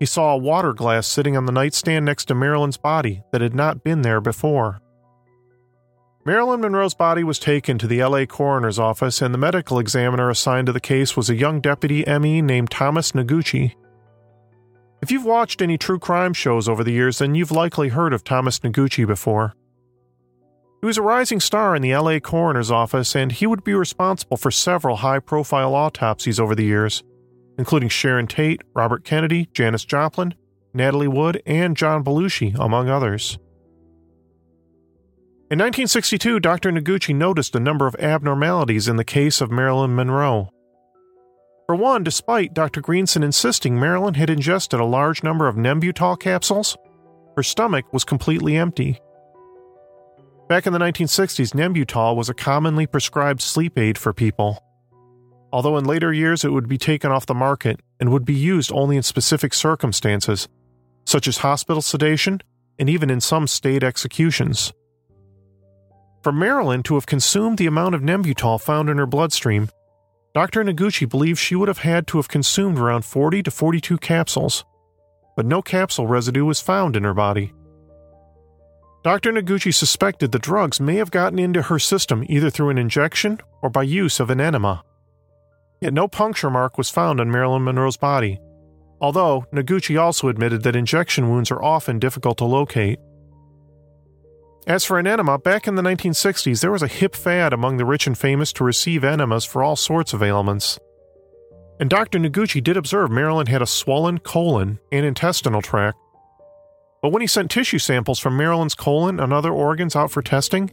he 0.00 0.06
saw 0.06 0.34
a 0.34 0.38
water 0.38 0.72
glass 0.72 1.06
sitting 1.06 1.36
on 1.36 1.46
the 1.46 1.52
nightstand 1.52 2.04
next 2.04 2.24
to 2.24 2.34
Marilyn's 2.34 2.76
body 2.76 3.22
that 3.30 3.40
had 3.40 3.54
not 3.54 3.84
been 3.84 4.02
there 4.02 4.20
before. 4.20 4.80
Marilyn 6.26 6.62
Monroe's 6.62 6.94
body 6.94 7.22
was 7.22 7.38
taken 7.38 7.78
to 7.78 7.86
the 7.86 8.02
LA 8.02 8.24
coroner's 8.24 8.78
office, 8.78 9.22
and 9.22 9.32
the 9.32 9.38
medical 9.38 9.78
examiner 9.78 10.30
assigned 10.30 10.66
to 10.66 10.72
the 10.72 10.80
case 10.80 11.16
was 11.16 11.30
a 11.30 11.36
young 11.36 11.60
deputy 11.60 12.02
ME 12.06 12.42
named 12.42 12.70
Thomas 12.70 13.12
Noguchi. 13.12 13.74
If 15.00 15.12
you've 15.12 15.24
watched 15.24 15.62
any 15.62 15.78
true 15.78 15.98
crime 16.00 16.32
shows 16.32 16.68
over 16.68 16.82
the 16.82 16.92
years, 16.92 17.18
then 17.18 17.36
you've 17.36 17.52
likely 17.52 17.90
heard 17.90 18.12
of 18.12 18.24
Thomas 18.24 18.58
Noguchi 18.60 19.06
before. 19.06 19.54
He 20.84 20.86
was 20.86 20.98
a 20.98 21.02
rising 21.02 21.40
star 21.40 21.74
in 21.74 21.80
the 21.80 21.96
LA 21.96 22.18
coroner's 22.18 22.70
office, 22.70 23.16
and 23.16 23.32
he 23.32 23.46
would 23.46 23.64
be 23.64 23.72
responsible 23.72 24.36
for 24.36 24.50
several 24.50 24.96
high 24.96 25.18
profile 25.18 25.74
autopsies 25.74 26.38
over 26.38 26.54
the 26.54 26.66
years, 26.66 27.02
including 27.56 27.88
Sharon 27.88 28.26
Tate, 28.26 28.60
Robert 28.74 29.02
Kennedy, 29.02 29.48
Janis 29.54 29.86
Joplin, 29.86 30.34
Natalie 30.74 31.08
Wood, 31.08 31.40
and 31.46 31.74
John 31.74 32.04
Belushi, 32.04 32.54
among 32.60 32.90
others. 32.90 33.38
In 35.50 35.58
1962, 35.58 36.38
Dr. 36.38 36.70
Noguchi 36.70 37.14
noticed 37.14 37.56
a 37.56 37.60
number 37.60 37.86
of 37.86 37.96
abnormalities 37.98 38.86
in 38.86 38.96
the 38.96 39.06
case 39.06 39.40
of 39.40 39.50
Marilyn 39.50 39.96
Monroe. 39.96 40.50
For 41.64 41.76
one, 41.76 42.04
despite 42.04 42.52
Dr. 42.52 42.82
Greenson 42.82 43.22
insisting 43.22 43.80
Marilyn 43.80 44.16
had 44.16 44.28
ingested 44.28 44.80
a 44.80 44.84
large 44.84 45.22
number 45.22 45.48
of 45.48 45.56
Nembutal 45.56 46.20
capsules, 46.20 46.76
her 47.36 47.42
stomach 47.42 47.90
was 47.90 48.04
completely 48.04 48.54
empty. 48.54 49.00
Back 50.48 50.66
in 50.66 50.72
the 50.72 50.78
1960s, 50.78 51.54
Nembutal 51.54 52.14
was 52.14 52.28
a 52.28 52.34
commonly 52.34 52.86
prescribed 52.86 53.40
sleep 53.40 53.78
aid 53.78 53.96
for 53.96 54.12
people. 54.12 54.62
Although 55.52 55.78
in 55.78 55.84
later 55.84 56.12
years 56.12 56.44
it 56.44 56.52
would 56.52 56.68
be 56.68 56.78
taken 56.78 57.10
off 57.10 57.26
the 57.26 57.34
market 57.34 57.80
and 57.98 58.10
would 58.10 58.24
be 58.24 58.34
used 58.34 58.70
only 58.72 58.96
in 58.96 59.02
specific 59.02 59.54
circumstances, 59.54 60.48
such 61.06 61.26
as 61.26 61.38
hospital 61.38 61.80
sedation 61.80 62.40
and 62.78 62.90
even 62.90 63.08
in 63.08 63.20
some 63.20 63.46
state 63.46 63.82
executions. 63.82 64.72
For 66.22 66.32
Marilyn 66.32 66.82
to 66.84 66.94
have 66.94 67.06
consumed 67.06 67.58
the 67.58 67.66
amount 67.66 67.94
of 67.94 68.02
Nembutal 68.02 68.60
found 68.60 68.90
in 68.90 68.98
her 68.98 69.06
bloodstream 69.06 69.68
Dr. 70.34 70.64
Noguchi 70.64 71.08
believes 71.08 71.38
she 71.38 71.54
would 71.54 71.68
have 71.68 71.78
had 71.78 72.08
to 72.08 72.18
have 72.18 72.26
consumed 72.26 72.76
around 72.76 73.04
40 73.04 73.44
to 73.44 73.50
42 73.52 73.98
capsules, 73.98 74.64
but 75.36 75.46
no 75.46 75.62
capsule 75.62 76.08
residue 76.08 76.44
was 76.44 76.60
found 76.60 76.96
in 76.96 77.04
her 77.04 77.14
body. 77.14 77.52
Dr. 79.04 79.32
Noguchi 79.32 79.72
suspected 79.72 80.32
the 80.32 80.38
drugs 80.38 80.80
may 80.80 80.96
have 80.96 81.10
gotten 81.10 81.38
into 81.38 81.60
her 81.60 81.78
system 81.78 82.24
either 82.26 82.48
through 82.48 82.70
an 82.70 82.78
injection 82.78 83.38
or 83.60 83.68
by 83.68 83.82
use 83.82 84.18
of 84.18 84.30
an 84.30 84.40
enema. 84.40 84.82
Yet 85.82 85.92
no 85.92 86.08
puncture 86.08 86.48
mark 86.48 86.78
was 86.78 86.88
found 86.88 87.20
on 87.20 87.30
Marilyn 87.30 87.64
Monroe's 87.64 87.98
body, 87.98 88.40
although 89.02 89.44
Noguchi 89.52 90.00
also 90.00 90.28
admitted 90.28 90.62
that 90.62 90.74
injection 90.74 91.28
wounds 91.28 91.50
are 91.50 91.62
often 91.62 91.98
difficult 91.98 92.38
to 92.38 92.46
locate. 92.46 92.98
As 94.66 94.86
for 94.86 94.98
an 94.98 95.06
enema, 95.06 95.38
back 95.38 95.68
in 95.68 95.74
the 95.74 95.82
1960s, 95.82 96.62
there 96.62 96.72
was 96.72 96.82
a 96.82 96.88
hip 96.88 97.14
fad 97.14 97.52
among 97.52 97.76
the 97.76 97.84
rich 97.84 98.06
and 98.06 98.16
famous 98.16 98.54
to 98.54 98.64
receive 98.64 99.04
enemas 99.04 99.44
for 99.44 99.62
all 99.62 99.76
sorts 99.76 100.14
of 100.14 100.22
ailments. 100.22 100.78
And 101.78 101.90
Dr. 101.90 102.18
Noguchi 102.18 102.64
did 102.64 102.78
observe 102.78 103.10
Marilyn 103.10 103.48
had 103.48 103.60
a 103.60 103.66
swollen 103.66 104.16
colon 104.20 104.78
and 104.90 105.04
intestinal 105.04 105.60
tract. 105.60 105.98
But 107.04 107.10
when 107.10 107.20
he 107.20 107.26
sent 107.26 107.50
tissue 107.50 107.78
samples 107.78 108.18
from 108.18 108.34
Marilyn's 108.34 108.74
colon 108.74 109.20
and 109.20 109.30
other 109.30 109.52
organs 109.52 109.94
out 109.94 110.10
for 110.10 110.22
testing, 110.22 110.70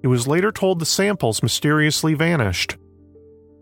he 0.00 0.08
was 0.08 0.26
later 0.26 0.50
told 0.50 0.80
the 0.80 0.84
samples 0.84 1.44
mysteriously 1.44 2.12
vanished. 2.14 2.76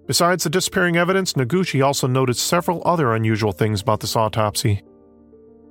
Besides 0.06 0.44
the 0.44 0.48
disappearing 0.48 0.96
evidence, 0.96 1.34
Noguchi 1.34 1.84
also 1.84 2.06
noted 2.06 2.38
several 2.38 2.80
other 2.86 3.14
unusual 3.14 3.52
things 3.52 3.82
about 3.82 4.00
this 4.00 4.16
autopsy. 4.16 4.82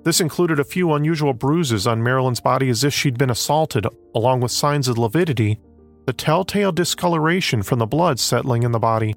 This 0.03 0.21
included 0.21 0.59
a 0.59 0.63
few 0.63 0.93
unusual 0.93 1.33
bruises 1.33 1.87
on 1.87 2.03
Marilyn's 2.03 2.39
body 2.39 2.69
as 2.69 2.83
if 2.83 2.93
she'd 2.93 3.17
been 3.17 3.31
assaulted, 3.31 3.87
along 4.13 4.41
with 4.41 4.51
signs 4.51 4.87
of 4.87 4.99
lividity, 4.99 5.59
the 6.05 6.13
telltale 6.13 6.71
discoloration 6.71 7.63
from 7.63 7.79
the 7.79 7.87
blood 7.87 8.19
settling 8.19 8.61
in 8.61 8.73
the 8.73 8.77
body, 8.77 9.15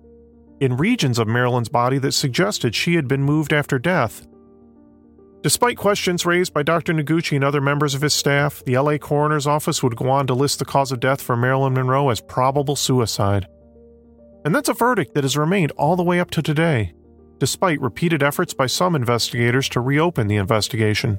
in 0.60 0.74
regions 0.74 1.18
of 1.18 1.28
Marilyn's 1.28 1.68
body 1.68 1.98
that 1.98 2.12
suggested 2.12 2.74
she 2.74 2.94
had 2.94 3.06
been 3.06 3.22
moved 3.22 3.52
after 3.52 3.78
death. 3.78 4.26
Despite 5.42 5.76
questions 5.76 6.26
raised 6.26 6.52
by 6.52 6.62
Dr. 6.62 6.92
Noguchi 6.92 7.35
and 7.35 7.44
other 7.44 7.61
members 7.61 7.94
of 7.94 8.02
his 8.02 8.12
staff, 8.12 8.62
the 8.64 8.76
LA 8.78 8.99
coroner's 8.99 9.47
office 9.47 9.82
would 9.82 9.97
go 9.97 10.11
on 10.11 10.26
to 10.26 10.35
list 10.35 10.59
the 10.59 10.64
cause 10.64 10.92
of 10.92 11.00
death 11.00 11.23
for 11.23 11.37
Marilyn 11.37 11.75
Monroe 11.75 12.11
as 12.11 12.20
probable 12.20 12.76
suicide. 12.76 13.47
And 14.44 14.54
that's 14.54 14.68
a 14.68 14.75
verdict 14.75 15.14
that 15.14 15.25
has 15.25 15.37
remained 15.37 15.73
all 15.73 15.97
the 15.97 16.02
way 16.02 16.20
up 16.20 16.30
to 16.32 16.42
today 16.42 16.94
despite 17.40 17.80
repeated 17.80 18.23
efforts 18.23 18.54
by 18.54 18.66
some 18.66 18.94
investigators 18.94 19.68
to 19.70 19.80
reopen 19.80 20.28
the 20.28 20.37
investigation. 20.37 21.18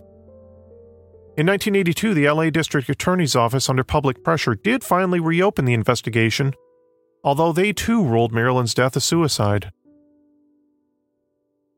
In 1.36 1.48
1982, 1.48 2.14
the 2.14 2.30
LA 2.30 2.50
District 2.50 2.88
Attorney's 2.88 3.36
Office, 3.36 3.70
under 3.70 3.84
public 3.84 4.24
pressure, 4.24 4.56
did 4.56 4.84
finally 4.84 5.20
reopen 5.20 5.66
the 5.66 5.74
investigation, 5.74 6.54
although 7.24 7.52
they 7.52 7.74
too 7.74 8.04
ruled 8.04 8.32
Marilyn's 8.32 8.74
death 8.74 8.96
a 8.96 9.02
suicide. 9.02 9.72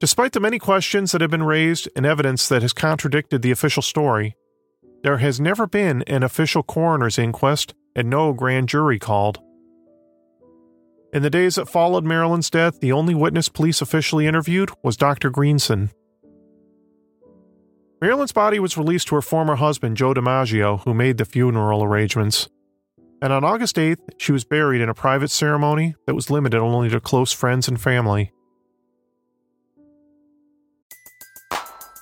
Despite 0.03 0.33
the 0.33 0.41
many 0.41 0.59
questions 0.59 1.13
that 1.13 1.21
have 1.21 1.31
been 1.31 1.43
raised 1.43 1.87
and 1.95 2.05
evidence 2.05 2.49
that 2.49 2.61
has 2.61 2.73
contradicted 2.73 3.41
the 3.41 3.51
official 3.51 3.81
story, 3.81 4.35
there 5.01 5.19
has 5.19 5.39
never 5.39 5.65
been 5.65 6.01
an 6.07 6.23
official 6.23 6.61
coroner's 6.61 7.17
inquest 7.17 7.73
and 7.95 8.09
no 8.09 8.33
grand 8.33 8.67
jury 8.67 8.99
called. 8.99 9.39
In 11.13 11.21
the 11.23 11.29
days 11.29 11.55
that 11.55 11.69
followed 11.69 12.03
Marilyn's 12.03 12.49
death, 12.49 12.81
the 12.81 12.91
only 12.91 13.15
witness 13.15 13.47
police 13.47 13.81
officially 13.81 14.27
interviewed 14.27 14.71
was 14.83 14.97
Dr. 14.97 15.29
Greenson. 15.29 15.89
Marilyn's 18.01 18.33
body 18.33 18.59
was 18.59 18.77
released 18.77 19.07
to 19.07 19.15
her 19.15 19.21
former 19.21 19.55
husband, 19.55 19.95
Joe 19.95 20.13
DiMaggio, 20.13 20.83
who 20.83 20.93
made 20.93 21.17
the 21.17 21.23
funeral 21.23 21.81
arrangements. 21.81 22.49
And 23.21 23.31
on 23.31 23.45
August 23.45 23.77
8th, 23.77 24.01
she 24.17 24.33
was 24.33 24.43
buried 24.43 24.81
in 24.81 24.89
a 24.89 24.93
private 24.93 25.31
ceremony 25.31 25.95
that 26.07 26.15
was 26.15 26.29
limited 26.29 26.59
only 26.59 26.89
to 26.89 26.99
close 26.99 27.31
friends 27.31 27.69
and 27.69 27.79
family. 27.79 28.33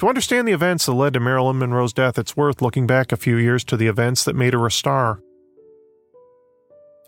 To 0.00 0.08
understand 0.08 0.46
the 0.46 0.52
events 0.52 0.86
that 0.86 0.92
led 0.92 1.14
to 1.14 1.20
Marilyn 1.20 1.58
Monroe's 1.58 1.92
death, 1.92 2.18
it's 2.18 2.36
worth 2.36 2.62
looking 2.62 2.86
back 2.86 3.10
a 3.10 3.16
few 3.16 3.36
years 3.36 3.64
to 3.64 3.76
the 3.76 3.88
events 3.88 4.24
that 4.24 4.36
made 4.36 4.52
her 4.52 4.64
a 4.64 4.70
star. 4.70 5.20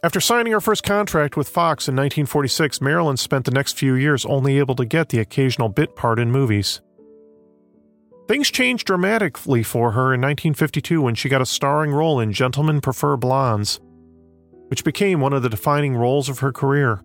After 0.02 0.20
signing 0.20 0.52
her 0.52 0.60
first 0.60 0.82
contract 0.82 1.36
with 1.36 1.48
Fox 1.48 1.86
in 1.86 1.94
1946, 1.94 2.80
Marilyn 2.80 3.16
spent 3.16 3.44
the 3.44 3.52
next 3.52 3.78
few 3.78 3.94
years 3.94 4.26
only 4.26 4.58
able 4.58 4.74
to 4.74 4.84
get 4.84 5.10
the 5.10 5.20
occasional 5.20 5.68
bit 5.68 5.94
part 5.94 6.18
in 6.18 6.32
movies. 6.32 6.80
Things 8.26 8.50
changed 8.50 8.86
dramatically 8.86 9.62
for 9.62 9.92
her 9.92 10.14
in 10.14 10.20
1952 10.20 11.00
when 11.00 11.14
she 11.14 11.28
got 11.28 11.42
a 11.42 11.46
starring 11.46 11.92
role 11.92 12.18
in 12.18 12.32
Gentlemen 12.32 12.80
Prefer 12.80 13.16
Blondes, 13.16 13.78
which 14.66 14.84
became 14.84 15.20
one 15.20 15.32
of 15.32 15.42
the 15.42 15.48
defining 15.48 15.96
roles 15.96 16.28
of 16.28 16.40
her 16.40 16.50
career. 16.50 17.02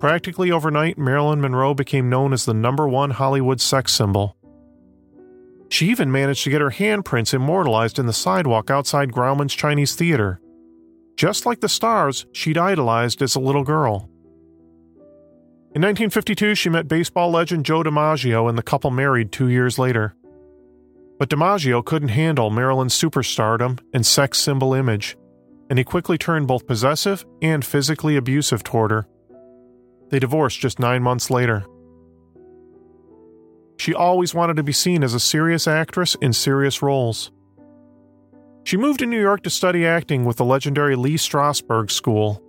Practically 0.00 0.50
overnight, 0.50 0.98
Marilyn 0.98 1.40
Monroe 1.40 1.74
became 1.74 2.08
known 2.08 2.32
as 2.32 2.46
the 2.46 2.54
number 2.54 2.88
one 2.88 3.10
Hollywood 3.10 3.60
sex 3.60 3.92
symbol. 3.92 4.36
She 5.70 5.88
even 5.88 6.10
managed 6.10 6.44
to 6.44 6.50
get 6.50 6.60
her 6.60 6.70
handprints 6.70 7.32
immortalized 7.32 7.98
in 7.98 8.06
the 8.06 8.12
sidewalk 8.12 8.70
outside 8.70 9.12
Grauman's 9.12 9.54
Chinese 9.54 9.94
Theater, 9.94 10.40
just 11.16 11.46
like 11.46 11.60
the 11.60 11.68
stars 11.68 12.26
she'd 12.32 12.58
idolized 12.58 13.22
as 13.22 13.36
a 13.36 13.40
little 13.40 13.62
girl. 13.62 14.08
In 15.72 15.82
1952, 15.82 16.56
she 16.56 16.68
met 16.68 16.88
baseball 16.88 17.30
legend 17.30 17.64
Joe 17.64 17.84
DiMaggio, 17.84 18.48
and 18.48 18.58
the 18.58 18.62
couple 18.62 18.90
married 18.90 19.30
two 19.30 19.48
years 19.48 19.78
later. 19.78 20.16
But 21.20 21.30
DiMaggio 21.30 21.84
couldn't 21.84 22.08
handle 22.08 22.50
Marilyn's 22.50 23.00
superstardom 23.00 23.78
and 23.94 24.04
sex 24.04 24.38
symbol 24.38 24.74
image, 24.74 25.16
and 25.68 25.78
he 25.78 25.84
quickly 25.84 26.18
turned 26.18 26.48
both 26.48 26.66
possessive 26.66 27.24
and 27.40 27.64
physically 27.64 28.16
abusive 28.16 28.64
toward 28.64 28.90
her. 28.90 29.06
They 30.08 30.18
divorced 30.18 30.58
just 30.58 30.80
nine 30.80 31.04
months 31.04 31.30
later. 31.30 31.64
She 33.80 33.94
always 33.94 34.34
wanted 34.34 34.56
to 34.58 34.62
be 34.62 34.72
seen 34.72 35.02
as 35.02 35.14
a 35.14 35.18
serious 35.18 35.66
actress 35.66 36.14
in 36.16 36.34
serious 36.34 36.82
roles. 36.82 37.32
She 38.62 38.76
moved 38.76 38.98
to 38.98 39.06
New 39.06 39.18
York 39.18 39.42
to 39.44 39.48
study 39.48 39.86
acting 39.86 40.26
with 40.26 40.36
the 40.36 40.44
legendary 40.44 40.96
Lee 40.96 41.14
Strasberg 41.14 41.90
School. 41.90 42.42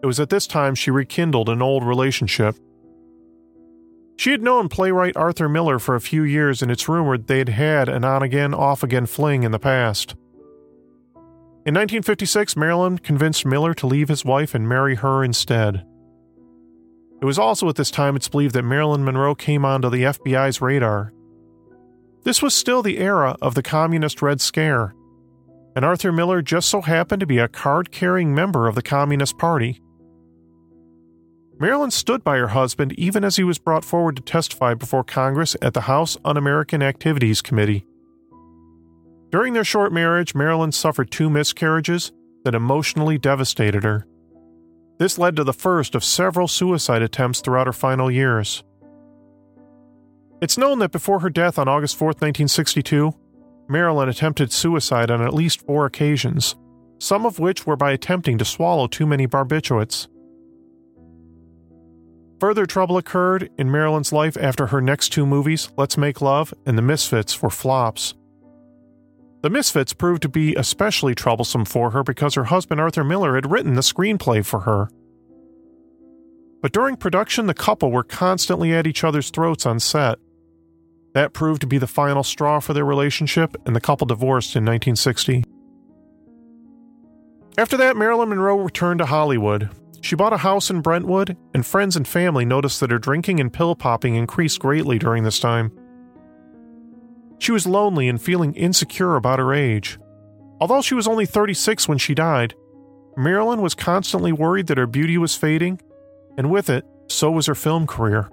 It 0.00 0.06
was 0.06 0.20
at 0.20 0.28
this 0.28 0.46
time 0.46 0.76
she 0.76 0.92
rekindled 0.92 1.48
an 1.48 1.60
old 1.60 1.82
relationship. 1.82 2.54
She 4.16 4.30
had 4.30 4.42
known 4.42 4.68
playwright 4.68 5.16
Arthur 5.16 5.48
Miller 5.48 5.80
for 5.80 5.96
a 5.96 6.00
few 6.00 6.22
years, 6.22 6.62
and 6.62 6.70
it's 6.70 6.88
rumored 6.88 7.26
they'd 7.26 7.48
had 7.48 7.88
an 7.88 8.04
on 8.04 8.22
again, 8.22 8.54
off 8.54 8.84
again 8.84 9.06
fling 9.06 9.42
in 9.42 9.50
the 9.50 9.58
past. 9.58 10.12
In 11.66 11.74
1956, 11.74 12.56
Marilyn 12.56 12.98
convinced 12.98 13.44
Miller 13.44 13.74
to 13.74 13.88
leave 13.88 14.08
his 14.08 14.24
wife 14.24 14.54
and 14.54 14.68
marry 14.68 14.94
her 14.94 15.24
instead. 15.24 15.84
It 17.20 17.24
was 17.24 17.38
also 17.38 17.68
at 17.68 17.76
this 17.76 17.90
time 17.90 18.16
it's 18.16 18.28
believed 18.28 18.54
that 18.54 18.62
Marilyn 18.62 19.04
Monroe 19.04 19.34
came 19.34 19.64
onto 19.64 19.90
the 19.90 20.04
FBI's 20.04 20.60
radar. 20.60 21.12
This 22.24 22.42
was 22.42 22.54
still 22.54 22.82
the 22.82 22.98
era 22.98 23.36
of 23.42 23.54
the 23.54 23.62
Communist 23.62 24.22
Red 24.22 24.40
Scare, 24.40 24.94
and 25.76 25.84
Arthur 25.84 26.12
Miller 26.12 26.42
just 26.42 26.68
so 26.68 26.80
happened 26.80 27.20
to 27.20 27.26
be 27.26 27.38
a 27.38 27.48
card 27.48 27.90
carrying 27.90 28.34
member 28.34 28.66
of 28.66 28.74
the 28.74 28.82
Communist 28.82 29.38
Party. 29.38 29.80
Marilyn 31.58 31.90
stood 31.90 32.24
by 32.24 32.38
her 32.38 32.48
husband 32.48 32.94
even 32.98 33.22
as 33.22 33.36
he 33.36 33.44
was 33.44 33.58
brought 33.58 33.84
forward 33.84 34.16
to 34.16 34.22
testify 34.22 34.72
before 34.72 35.04
Congress 35.04 35.56
at 35.60 35.74
the 35.74 35.82
House 35.82 36.16
Un 36.24 36.38
American 36.38 36.82
Activities 36.82 37.42
Committee. 37.42 37.84
During 39.30 39.52
their 39.52 39.64
short 39.64 39.92
marriage, 39.92 40.34
Marilyn 40.34 40.72
suffered 40.72 41.10
two 41.10 41.28
miscarriages 41.28 42.12
that 42.44 42.54
emotionally 42.54 43.18
devastated 43.18 43.84
her. 43.84 44.06
This 45.00 45.16
led 45.16 45.34
to 45.36 45.44
the 45.44 45.54
first 45.54 45.94
of 45.94 46.04
several 46.04 46.46
suicide 46.46 47.00
attempts 47.00 47.40
throughout 47.40 47.66
her 47.66 47.72
final 47.72 48.10
years. 48.10 48.62
It's 50.42 50.58
known 50.58 50.78
that 50.80 50.92
before 50.92 51.20
her 51.20 51.30
death 51.30 51.58
on 51.58 51.68
August 51.68 51.96
4, 51.96 52.08
1962, 52.08 53.14
Marilyn 53.66 54.10
attempted 54.10 54.52
suicide 54.52 55.10
on 55.10 55.22
at 55.22 55.32
least 55.32 55.64
four 55.64 55.86
occasions, 55.86 56.54
some 56.98 57.24
of 57.24 57.38
which 57.38 57.66
were 57.66 57.76
by 57.76 57.92
attempting 57.92 58.36
to 58.36 58.44
swallow 58.44 58.86
too 58.86 59.06
many 59.06 59.26
barbiturates. 59.26 60.06
Further 62.38 62.66
trouble 62.66 62.98
occurred 62.98 63.48
in 63.56 63.70
Marilyn's 63.70 64.12
life 64.12 64.36
after 64.38 64.66
her 64.66 64.82
next 64.82 65.14
two 65.14 65.24
movies, 65.24 65.70
Let's 65.78 65.96
Make 65.96 66.20
Love 66.20 66.52
and 66.66 66.76
The 66.76 66.82
Misfits, 66.82 67.40
were 67.40 67.48
flops. 67.48 68.12
The 69.42 69.50
Misfits 69.50 69.94
proved 69.94 70.22
to 70.22 70.28
be 70.28 70.54
especially 70.54 71.14
troublesome 71.14 71.64
for 71.64 71.90
her 71.90 72.02
because 72.02 72.34
her 72.34 72.44
husband 72.44 72.80
Arthur 72.80 73.04
Miller 73.04 73.34
had 73.36 73.50
written 73.50 73.74
the 73.74 73.80
screenplay 73.80 74.44
for 74.44 74.60
her. 74.60 74.90
But 76.60 76.72
during 76.72 76.96
production, 76.96 77.46
the 77.46 77.54
couple 77.54 77.90
were 77.90 78.02
constantly 78.02 78.74
at 78.74 78.86
each 78.86 79.02
other's 79.02 79.30
throats 79.30 79.64
on 79.64 79.80
set. 79.80 80.18
That 81.14 81.32
proved 81.32 81.62
to 81.62 81.66
be 81.66 81.78
the 81.78 81.86
final 81.86 82.22
straw 82.22 82.60
for 82.60 82.74
their 82.74 82.84
relationship, 82.84 83.56
and 83.64 83.74
the 83.74 83.80
couple 83.80 84.06
divorced 84.06 84.56
in 84.56 84.64
1960. 84.64 85.44
After 87.56 87.76
that, 87.78 87.96
Marilyn 87.96 88.28
Monroe 88.28 88.58
returned 88.58 88.98
to 88.98 89.06
Hollywood. 89.06 89.70
She 90.02 90.16
bought 90.16 90.32
a 90.32 90.38
house 90.38 90.70
in 90.70 90.82
Brentwood, 90.82 91.36
and 91.54 91.64
friends 91.64 91.96
and 91.96 92.06
family 92.06 92.44
noticed 92.44 92.80
that 92.80 92.90
her 92.90 92.98
drinking 92.98 93.40
and 93.40 93.52
pill 93.52 93.74
popping 93.74 94.14
increased 94.14 94.60
greatly 94.60 94.98
during 94.98 95.24
this 95.24 95.40
time. 95.40 95.72
She 97.40 97.52
was 97.52 97.66
lonely 97.66 98.06
and 98.06 98.20
feeling 98.20 98.54
insecure 98.54 99.16
about 99.16 99.38
her 99.38 99.52
age. 99.52 99.98
Although 100.60 100.82
she 100.82 100.94
was 100.94 101.08
only 101.08 101.24
36 101.24 101.88
when 101.88 101.98
she 101.98 102.14
died, 102.14 102.54
Marilyn 103.16 103.62
was 103.62 103.74
constantly 103.74 104.30
worried 104.30 104.66
that 104.66 104.78
her 104.78 104.86
beauty 104.86 105.16
was 105.16 105.34
fading, 105.34 105.80
and 106.36 106.50
with 106.50 106.68
it, 106.68 106.84
so 107.08 107.30
was 107.30 107.46
her 107.46 107.54
film 107.54 107.86
career. 107.86 108.30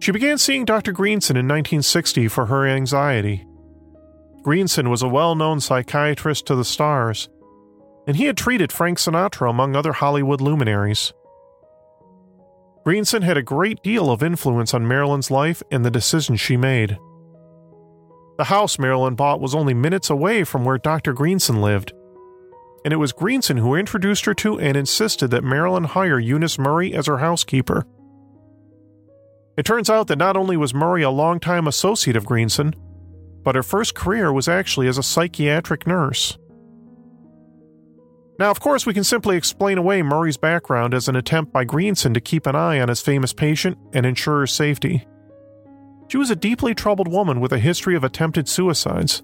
She 0.00 0.10
began 0.10 0.38
seeing 0.38 0.64
Dr. 0.64 0.90
Greenson 0.90 1.36
in 1.36 1.46
1960 1.46 2.28
for 2.28 2.46
her 2.46 2.66
anxiety. 2.66 3.46
Greenson 4.42 4.90
was 4.90 5.02
a 5.02 5.08
well 5.08 5.34
known 5.34 5.60
psychiatrist 5.60 6.46
to 6.46 6.56
the 6.56 6.64
stars, 6.64 7.28
and 8.06 8.16
he 8.16 8.24
had 8.24 8.36
treated 8.36 8.72
Frank 8.72 8.98
Sinatra 8.98 9.48
among 9.50 9.76
other 9.76 9.92
Hollywood 9.92 10.40
luminaries. 10.40 11.12
Greenson 12.84 13.22
had 13.22 13.36
a 13.36 13.42
great 13.42 13.82
deal 13.82 14.10
of 14.10 14.22
influence 14.22 14.74
on 14.74 14.88
Marilyn's 14.88 15.30
life 15.30 15.62
and 15.70 15.84
the 15.84 15.90
decisions 15.90 16.40
she 16.40 16.56
made. 16.56 16.98
The 18.38 18.44
house 18.44 18.78
Marilyn 18.78 19.14
bought 19.14 19.40
was 19.40 19.54
only 19.54 19.74
minutes 19.74 20.10
away 20.10 20.42
from 20.42 20.64
where 20.64 20.78
Dr. 20.78 21.12
Greenson 21.12 21.60
lived, 21.60 21.92
and 22.84 22.92
it 22.92 22.96
was 22.96 23.12
Greenson 23.12 23.58
who 23.58 23.76
introduced 23.76 24.24
her 24.24 24.34
to 24.34 24.58
and 24.58 24.76
insisted 24.76 25.28
that 25.28 25.44
Marilyn 25.44 25.84
hire 25.84 26.18
Eunice 26.18 26.58
Murray 26.58 26.92
as 26.92 27.06
her 27.06 27.18
housekeeper. 27.18 27.86
It 29.56 29.64
turns 29.64 29.88
out 29.88 30.08
that 30.08 30.18
not 30.18 30.36
only 30.36 30.56
was 30.56 30.74
Murray 30.74 31.02
a 31.02 31.10
longtime 31.10 31.68
associate 31.68 32.16
of 32.16 32.24
Greenson, 32.24 32.74
but 33.44 33.54
her 33.54 33.62
first 33.62 33.94
career 33.94 34.32
was 34.32 34.48
actually 34.48 34.88
as 34.88 34.98
a 34.98 35.02
psychiatric 35.02 35.86
nurse. 35.86 36.36
Now, 38.42 38.50
of 38.50 38.58
course, 38.58 38.84
we 38.84 38.92
can 38.92 39.04
simply 39.04 39.36
explain 39.36 39.78
away 39.78 40.02
Murray's 40.02 40.36
background 40.36 40.94
as 40.94 41.06
an 41.06 41.14
attempt 41.14 41.52
by 41.52 41.62
Greenson 41.62 42.12
to 42.12 42.20
keep 42.20 42.44
an 42.44 42.56
eye 42.56 42.80
on 42.80 42.88
his 42.88 43.00
famous 43.00 43.32
patient 43.32 43.78
and 43.92 44.04
ensure 44.04 44.40
her 44.40 44.48
safety. 44.48 45.06
She 46.08 46.16
was 46.16 46.28
a 46.28 46.34
deeply 46.34 46.74
troubled 46.74 47.06
woman 47.06 47.38
with 47.38 47.52
a 47.52 47.60
history 47.60 47.94
of 47.94 48.02
attempted 48.02 48.48
suicides. 48.48 49.22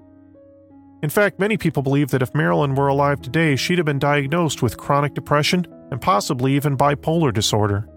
In 1.03 1.11
fact, 1.11 1.41
many 1.41 1.57
people 1.57 1.83
believe 1.83 2.13
that 2.13 2.23
if 2.23 2.33
Marilyn 2.33 2.77
were 2.77 2.87
alive 2.87 3.21
today, 3.21 3.57
she'd 3.57 3.79
have 3.79 3.85
been 3.85 3.99
diagnosed 3.99 4.63
with 4.63 4.79
chronic 4.79 5.15
depression 5.15 5.67
and 5.91 6.01
possibly 6.01 6.53
even 6.53 6.77
bipolar 6.77 7.35
disorder. 7.35 7.89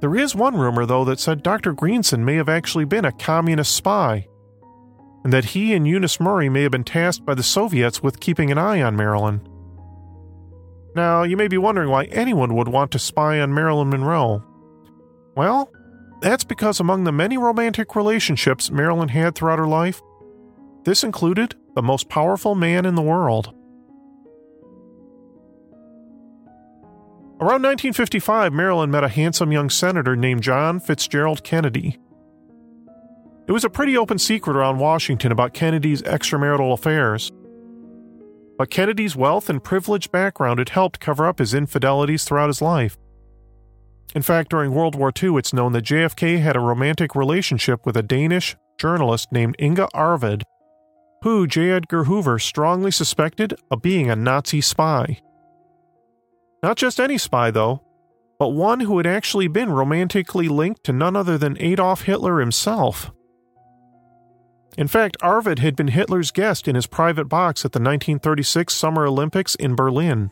There 0.00 0.14
is 0.14 0.34
one 0.34 0.58
rumor, 0.58 0.84
though, 0.84 1.06
that 1.06 1.20
said 1.20 1.42
Dr. 1.42 1.72
Greenson 1.72 2.22
may 2.22 2.34
have 2.34 2.50
actually 2.50 2.84
been 2.84 3.06
a 3.06 3.12
communist 3.12 3.74
spy, 3.74 4.26
and 5.24 5.32
that 5.32 5.46
he 5.46 5.72
and 5.72 5.88
Eunice 5.88 6.20
Murray 6.20 6.50
may 6.50 6.64
have 6.64 6.72
been 6.72 6.84
tasked 6.84 7.24
by 7.24 7.32
the 7.32 7.42
Soviets 7.42 8.02
with 8.02 8.20
keeping 8.20 8.52
an 8.52 8.58
eye 8.58 8.82
on 8.82 8.94
Marilyn. 8.94 9.48
Now, 10.94 11.24
you 11.24 11.36
may 11.36 11.48
be 11.48 11.58
wondering 11.58 11.90
why 11.90 12.04
anyone 12.04 12.54
would 12.54 12.68
want 12.68 12.92
to 12.92 12.98
spy 12.98 13.40
on 13.40 13.52
Marilyn 13.52 13.90
Monroe. 13.90 14.44
Well, 15.36 15.70
that's 16.20 16.44
because 16.44 16.78
among 16.78 17.04
the 17.04 17.12
many 17.12 17.36
romantic 17.36 17.96
relationships 17.96 18.70
Marilyn 18.70 19.08
had 19.08 19.34
throughout 19.34 19.58
her 19.58 19.66
life, 19.66 20.00
this 20.84 21.02
included 21.02 21.56
the 21.74 21.82
most 21.82 22.08
powerful 22.08 22.54
man 22.54 22.86
in 22.86 22.94
the 22.94 23.02
world. 23.02 23.52
Around 27.40 27.62
1955, 27.62 28.52
Marilyn 28.52 28.92
met 28.92 29.02
a 29.02 29.08
handsome 29.08 29.50
young 29.50 29.68
senator 29.68 30.14
named 30.14 30.42
John 30.42 30.78
Fitzgerald 30.78 31.42
Kennedy. 31.42 31.98
It 33.46 33.52
was 33.52 33.64
a 33.64 33.70
pretty 33.70 33.96
open 33.96 34.18
secret 34.18 34.56
around 34.56 34.78
Washington 34.78 35.32
about 35.32 35.52
Kennedy's 35.52 36.00
extramarital 36.02 36.72
affairs. 36.72 37.32
But 38.56 38.70
Kennedy's 38.70 39.16
wealth 39.16 39.50
and 39.50 39.62
privileged 39.62 40.12
background 40.12 40.58
had 40.58 40.68
helped 40.68 41.00
cover 41.00 41.26
up 41.26 41.38
his 41.38 41.54
infidelities 41.54 42.24
throughout 42.24 42.48
his 42.48 42.62
life. 42.62 42.96
In 44.14 44.22
fact, 44.22 44.50
during 44.50 44.72
World 44.72 44.94
War 44.94 45.12
II, 45.20 45.36
it's 45.36 45.52
known 45.52 45.72
that 45.72 45.84
JFK 45.84 46.40
had 46.40 46.54
a 46.54 46.60
romantic 46.60 47.16
relationship 47.16 47.84
with 47.84 47.96
a 47.96 48.02
Danish 48.02 48.56
journalist 48.78 49.32
named 49.32 49.56
Inga 49.60 49.88
Arvad, 49.92 50.44
who 51.22 51.46
J. 51.46 51.70
Edgar 51.70 52.04
Hoover 52.04 52.38
strongly 52.38 52.90
suspected 52.90 53.54
of 53.70 53.82
being 53.82 54.10
a 54.10 54.16
Nazi 54.16 54.60
spy. 54.60 55.20
Not 56.62 56.76
just 56.76 57.00
any 57.00 57.18
spy, 57.18 57.50
though, 57.50 57.82
but 58.38 58.50
one 58.50 58.80
who 58.80 58.98
had 58.98 59.06
actually 59.06 59.48
been 59.48 59.70
romantically 59.70 60.48
linked 60.48 60.84
to 60.84 60.92
none 60.92 61.16
other 61.16 61.38
than 61.38 61.60
Adolf 61.60 62.02
Hitler 62.02 62.40
himself. 62.40 63.10
In 64.76 64.88
fact, 64.88 65.16
Arvad 65.22 65.60
had 65.60 65.76
been 65.76 65.88
Hitler's 65.88 66.32
guest 66.32 66.66
in 66.66 66.74
his 66.74 66.86
private 66.86 67.26
box 67.26 67.64
at 67.64 67.72
the 67.72 67.78
1936 67.78 68.74
Summer 68.74 69.06
Olympics 69.06 69.54
in 69.54 69.76
Berlin. 69.76 70.30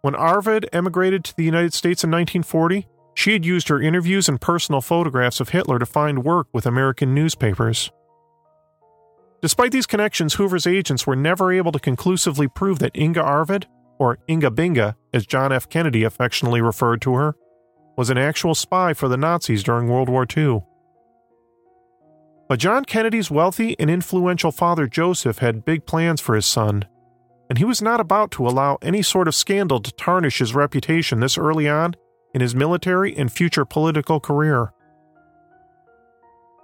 When 0.00 0.14
Arvad 0.14 0.66
emigrated 0.72 1.24
to 1.24 1.36
the 1.36 1.44
United 1.44 1.74
States 1.74 2.02
in 2.02 2.10
1940, 2.10 2.88
she 3.14 3.34
had 3.34 3.44
used 3.44 3.68
her 3.68 3.82
interviews 3.82 4.30
and 4.30 4.40
personal 4.40 4.80
photographs 4.80 5.40
of 5.40 5.50
Hitler 5.50 5.78
to 5.78 5.84
find 5.84 6.24
work 6.24 6.48
with 6.54 6.64
American 6.64 7.14
newspapers. 7.14 7.90
Despite 9.42 9.72
these 9.72 9.86
connections, 9.86 10.34
Hoover's 10.34 10.66
agents 10.66 11.06
were 11.06 11.16
never 11.16 11.52
able 11.52 11.72
to 11.72 11.78
conclusively 11.78 12.48
prove 12.48 12.78
that 12.78 12.96
Inga 12.96 13.22
Arvad, 13.22 13.66
or 13.98 14.18
Inga 14.28 14.50
Binga, 14.52 14.96
as 15.12 15.26
John 15.26 15.52
F. 15.52 15.68
Kennedy 15.68 16.04
affectionately 16.04 16.62
referred 16.62 17.02
to 17.02 17.14
her, 17.14 17.34
was 17.98 18.08
an 18.08 18.16
actual 18.16 18.54
spy 18.54 18.94
for 18.94 19.08
the 19.08 19.18
Nazis 19.18 19.62
during 19.62 19.88
World 19.88 20.08
War 20.08 20.26
II. 20.34 20.62
But 22.50 22.58
John 22.58 22.84
Kennedy's 22.84 23.30
wealthy 23.30 23.78
and 23.78 23.88
influential 23.88 24.50
father 24.50 24.88
Joseph 24.88 25.38
had 25.38 25.64
big 25.64 25.86
plans 25.86 26.20
for 26.20 26.34
his 26.34 26.46
son, 26.46 26.84
and 27.48 27.58
he 27.58 27.64
was 27.64 27.80
not 27.80 28.00
about 28.00 28.32
to 28.32 28.44
allow 28.48 28.76
any 28.82 29.02
sort 29.02 29.28
of 29.28 29.36
scandal 29.36 29.78
to 29.78 29.92
tarnish 29.92 30.40
his 30.40 30.52
reputation 30.52 31.20
this 31.20 31.38
early 31.38 31.68
on 31.68 31.94
in 32.34 32.40
his 32.40 32.52
military 32.52 33.16
and 33.16 33.30
future 33.30 33.64
political 33.64 34.18
career. 34.18 34.72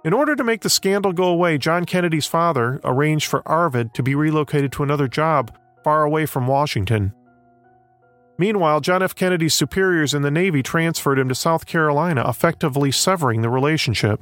In 0.03 0.11
order 0.11 0.35
to 0.35 0.43
make 0.43 0.59
the 0.59 0.69
scandal 0.69 1.13
go 1.13 1.23
away, 1.23 1.57
John 1.57 1.85
Kennedy's 1.85 2.27
father 2.27 2.81
arranged 2.83 3.27
for 3.27 3.41
Arvad 3.47 3.93
to 3.93 4.03
be 4.03 4.13
relocated 4.13 4.73
to 4.73 4.83
another 4.83 5.07
job 5.07 5.55
far 5.85 6.03
away 6.03 6.25
from 6.25 6.47
Washington. 6.47 7.13
Meanwhile, 8.37 8.81
John 8.81 9.01
F. 9.01 9.15
Kennedy's 9.15 9.53
superiors 9.53 10.13
in 10.13 10.21
the 10.21 10.31
Navy 10.31 10.61
transferred 10.61 11.17
him 11.17 11.29
to 11.29 11.33
South 11.35 11.65
Carolina, 11.65 12.27
effectively 12.27 12.91
severing 12.91 13.41
the 13.41 13.49
relationship. 13.49 14.21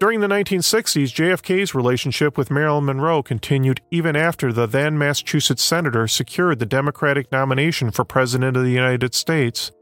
During 0.00 0.20
the 0.20 0.28
1960s, 0.28 1.12
JFK's 1.12 1.74
relationship 1.74 2.38
with 2.38 2.52
Marilyn 2.52 2.84
Monroe 2.84 3.20
continued 3.20 3.80
even 3.90 4.14
after 4.14 4.52
the 4.52 4.66
then 4.66 4.96
Massachusetts 4.96 5.64
senator 5.64 6.06
secured 6.06 6.60
the 6.60 6.66
Democratic 6.66 7.32
nomination 7.32 7.90
for 7.90 8.04
President 8.04 8.56
of 8.56 8.62
the 8.62 8.70
United 8.70 9.12
States. 9.12 9.72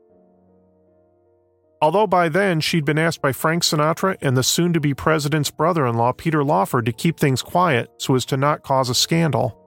Although 1.83 2.07
by 2.07 2.31
then 2.31 2.61
she'd 2.61 2.87
been 2.87 2.99
asked 2.99 3.21
by 3.21 3.33
Frank 3.33 3.63
Sinatra 3.63 4.17
and 4.23 4.39
the 4.39 4.43
soon 4.43 4.73
to 4.73 4.81
be 4.81 4.95
president's 4.95 5.51
brother 5.51 5.87
in 5.87 5.97
law, 5.97 6.13
Peter 6.13 6.43
Lawford, 6.43 6.87
to 6.87 6.93
keep 6.93 7.19
things 7.19 7.43
quiet 7.43 7.91
so 7.99 8.15
as 8.15 8.25
to 8.25 8.39
not 8.39 8.63
cause 8.63 8.89
a 8.89 8.95
scandal. 8.95 9.63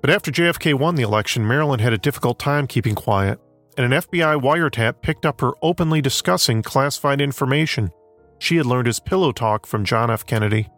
But 0.00 0.10
after 0.10 0.30
JFK 0.30 0.78
won 0.78 0.94
the 0.94 1.02
election, 1.02 1.44
Marilyn 1.44 1.80
had 1.80 1.92
a 1.92 1.98
difficult 1.98 2.38
time 2.38 2.68
keeping 2.68 2.94
quiet, 2.94 3.40
and 3.76 3.92
an 3.92 4.00
FBI 4.00 4.40
wiretap 4.40 5.02
picked 5.02 5.26
up 5.26 5.40
her 5.40 5.50
openly 5.60 6.00
discussing 6.00 6.62
classified 6.62 7.20
information 7.20 7.90
she 8.40 8.56
had 8.56 8.66
learned 8.66 8.86
his 8.86 8.98
pillow 8.98 9.30
talk 9.30 9.66
from 9.66 9.84
John 9.84 10.10
F. 10.10 10.26
Kennedy. 10.26 10.68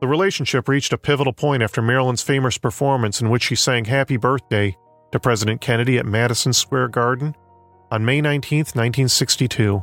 The 0.00 0.06
relationship 0.06 0.68
reached 0.68 0.92
a 0.92 0.98
pivotal 0.98 1.32
point 1.32 1.62
after 1.62 1.82
Marilyn's 1.82 2.22
famous 2.22 2.58
performance 2.58 3.20
in 3.20 3.28
which 3.28 3.42
she 3.42 3.56
sang 3.56 3.86
Happy 3.86 4.16
Birthday 4.16 4.76
to 5.10 5.18
President 5.18 5.60
Kennedy 5.60 5.98
at 5.98 6.06
Madison 6.06 6.52
Square 6.52 6.88
Garden 6.88 7.34
on 7.90 8.04
May 8.04 8.20
19, 8.20 8.58
1962. 8.58 9.82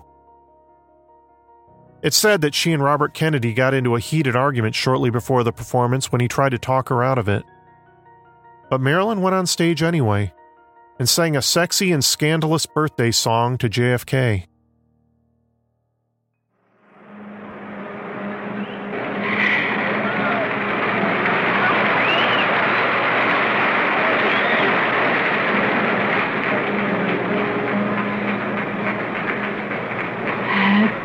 It's 2.04 2.16
said 2.16 2.42
that 2.42 2.54
she 2.54 2.74
and 2.74 2.84
Robert 2.84 3.14
Kennedy 3.14 3.54
got 3.54 3.74
into 3.74 3.96
a 3.96 4.00
heated 4.00 4.36
argument 4.36 4.76
shortly 4.76 5.10
before 5.10 5.44
the 5.44 5.52
performance 5.52 6.12
when 6.12 6.22
he 6.22 6.28
tried 6.28 6.50
to 6.50 6.60
talk 6.60 6.90
her 6.90 7.04
out 7.04 7.18
of 7.18 7.28
it. 7.28 7.44
But 8.70 8.82
Marilyn 8.82 9.22
went 9.22 9.36
on 9.36 9.48
stage 9.48 9.82
anyway 9.82 10.32
and 11.00 11.10
sang 11.10 11.36
a 11.36 11.42
sexy 11.42 11.92
and 11.92 12.06
scandalous 12.06 12.66
birthday 12.68 13.12
song 13.12 13.58
to 13.58 13.70
JFK. 13.70 14.46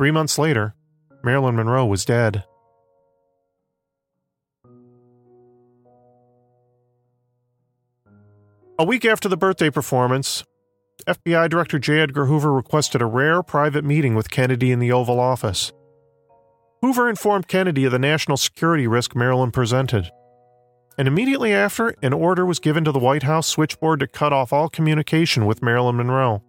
Three 0.00 0.10
months 0.10 0.38
later, 0.38 0.74
Marilyn 1.22 1.56
Monroe 1.56 1.84
was 1.84 2.06
dead. 2.06 2.44
A 8.78 8.84
week 8.86 9.04
after 9.04 9.28
the 9.28 9.36
birthday 9.36 9.68
performance, 9.68 10.42
FBI 11.06 11.50
Director 11.50 11.78
J. 11.78 12.00
Edgar 12.00 12.24
Hoover 12.24 12.50
requested 12.50 13.02
a 13.02 13.04
rare 13.04 13.42
private 13.42 13.84
meeting 13.84 14.14
with 14.14 14.30
Kennedy 14.30 14.72
in 14.72 14.78
the 14.78 14.90
Oval 14.90 15.20
Office. 15.20 15.70
Hoover 16.80 17.10
informed 17.10 17.46
Kennedy 17.46 17.84
of 17.84 17.92
the 17.92 17.98
national 17.98 18.38
security 18.38 18.86
risk 18.86 19.14
Marilyn 19.14 19.50
presented. 19.50 20.10
And 20.96 21.08
immediately 21.08 21.52
after, 21.52 21.94
an 22.02 22.14
order 22.14 22.46
was 22.46 22.58
given 22.58 22.84
to 22.84 22.92
the 22.92 22.98
White 22.98 23.24
House 23.24 23.46
switchboard 23.46 24.00
to 24.00 24.06
cut 24.06 24.32
off 24.32 24.50
all 24.50 24.70
communication 24.70 25.44
with 25.44 25.62
Marilyn 25.62 25.98
Monroe. 25.98 26.42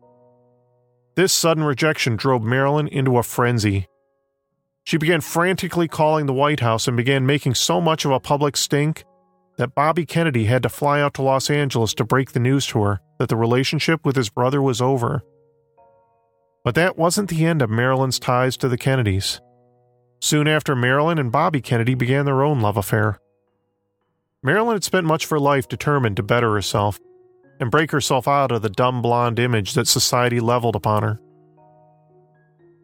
This 1.16 1.34
sudden 1.34 1.64
rejection 1.64 2.16
drove 2.16 2.42
Marilyn 2.42 2.88
into 2.88 3.18
a 3.18 3.24
frenzy. 3.24 3.88
She 4.84 4.98
began 4.98 5.22
frantically 5.22 5.88
calling 5.88 6.26
the 6.26 6.34
White 6.34 6.62
House 6.62 6.88
and 6.88 6.96
began 6.96 7.26
making 7.26 7.56
so 7.56 7.82
much 7.82 8.06
of 8.06 8.12
a 8.12 8.20
public 8.20 8.56
stink 8.56 9.04
that 9.58 9.76
Bobby 9.76 10.06
Kennedy 10.06 10.46
had 10.46 10.64
to 10.64 10.70
fly 10.70 11.02
out 11.02 11.14
to 11.16 11.22
Los 11.22 11.50
Angeles 11.50 11.94
to 11.96 12.06
break 12.06 12.32
the 12.32 12.40
news 12.40 12.66
to 12.68 12.82
her 12.82 13.02
that 13.20 13.30
the 13.30 13.36
relationship 13.36 14.06
with 14.06 14.16
his 14.16 14.30
brother 14.30 14.62
was 14.62 14.82
over. 14.82 15.22
But 16.64 16.76
that 16.76 16.98
wasn't 16.98 17.30
the 17.30 17.46
end 17.46 17.62
of 17.62 17.70
Marilyn's 17.70 18.18
ties 18.18 18.56
to 18.58 18.70
the 18.70 18.78
Kennedys. 18.78 19.42
Soon 20.22 20.48
after, 20.48 20.76
Marilyn 20.76 21.20
and 21.20 21.32
Bobby 21.32 21.62
Kennedy 21.62 21.94
began 21.94 22.26
their 22.26 22.44
own 22.44 22.62
love 22.62 22.78
affair. 22.78 23.20
Marilyn 24.42 24.76
had 24.76 24.84
spent 24.84 25.06
much 25.06 25.26
of 25.26 25.30
her 25.32 25.40
life 25.40 25.68
determined 25.68 26.16
to 26.18 26.24
better 26.24 26.54
herself 26.54 27.00
and 27.62 27.72
break 27.72 27.92
herself 27.92 28.28
out 28.28 28.52
of 28.52 28.64
the 28.64 28.70
dumb 28.70 29.02
blonde 29.02 29.40
image 29.40 29.76
that 29.76 29.88
society 29.88 30.40
leveled 30.40 30.76
upon 30.76 31.04
her. 31.04 31.22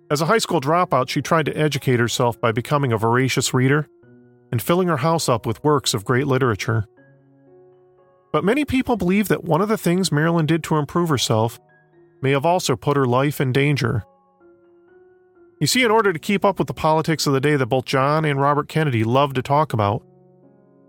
As 0.10 0.22
a 0.22 0.28
high 0.28 0.38
school 0.38 0.62
dropout, 0.62 1.10
she 1.10 1.22
tried 1.22 1.48
to 1.48 1.58
educate 1.58 2.00
herself 2.00 2.40
by 2.40 2.54
becoming 2.54 2.94
a 2.94 2.98
voracious 2.98 3.54
reader 3.54 3.90
and 4.52 4.62
filling 4.62 4.88
her 4.88 4.98
house 4.98 5.28
up 5.28 5.46
with 5.46 5.64
works 5.64 5.94
of 5.94 6.06
great 6.06 6.28
literature. 6.28 6.86
But 8.32 8.46
many 8.46 8.64
people 8.64 8.96
believe 8.96 9.28
that 9.28 9.44
one 9.44 9.62
of 9.62 9.68
the 9.68 9.78
things 9.78 10.12
Marilyn 10.12 10.46
did 10.46 10.64
to 10.66 10.78
improve 10.78 11.10
herself 11.10 11.60
may 12.22 12.32
have 12.32 12.46
also 12.46 12.76
put 12.76 12.96
her 12.98 13.06
life 13.06 13.42
in 13.42 13.52
danger. 13.52 14.04
You 15.60 15.68
see, 15.68 15.84
in 15.84 15.92
order 15.92 16.14
to 16.14 16.20
keep 16.20 16.46
up 16.46 16.60
with 16.60 16.68
the 16.68 16.74
politics 16.74 17.26
of 17.26 17.34
the 17.34 17.42
day 17.42 17.56
that 17.56 17.66
both 17.66 17.86
John 17.86 18.26
and 18.26 18.40
Robert 18.40 18.70
Kennedy 18.70 19.04
loved 19.04 19.36
to 19.36 19.42
talk 19.42 19.74
about, 19.74 20.04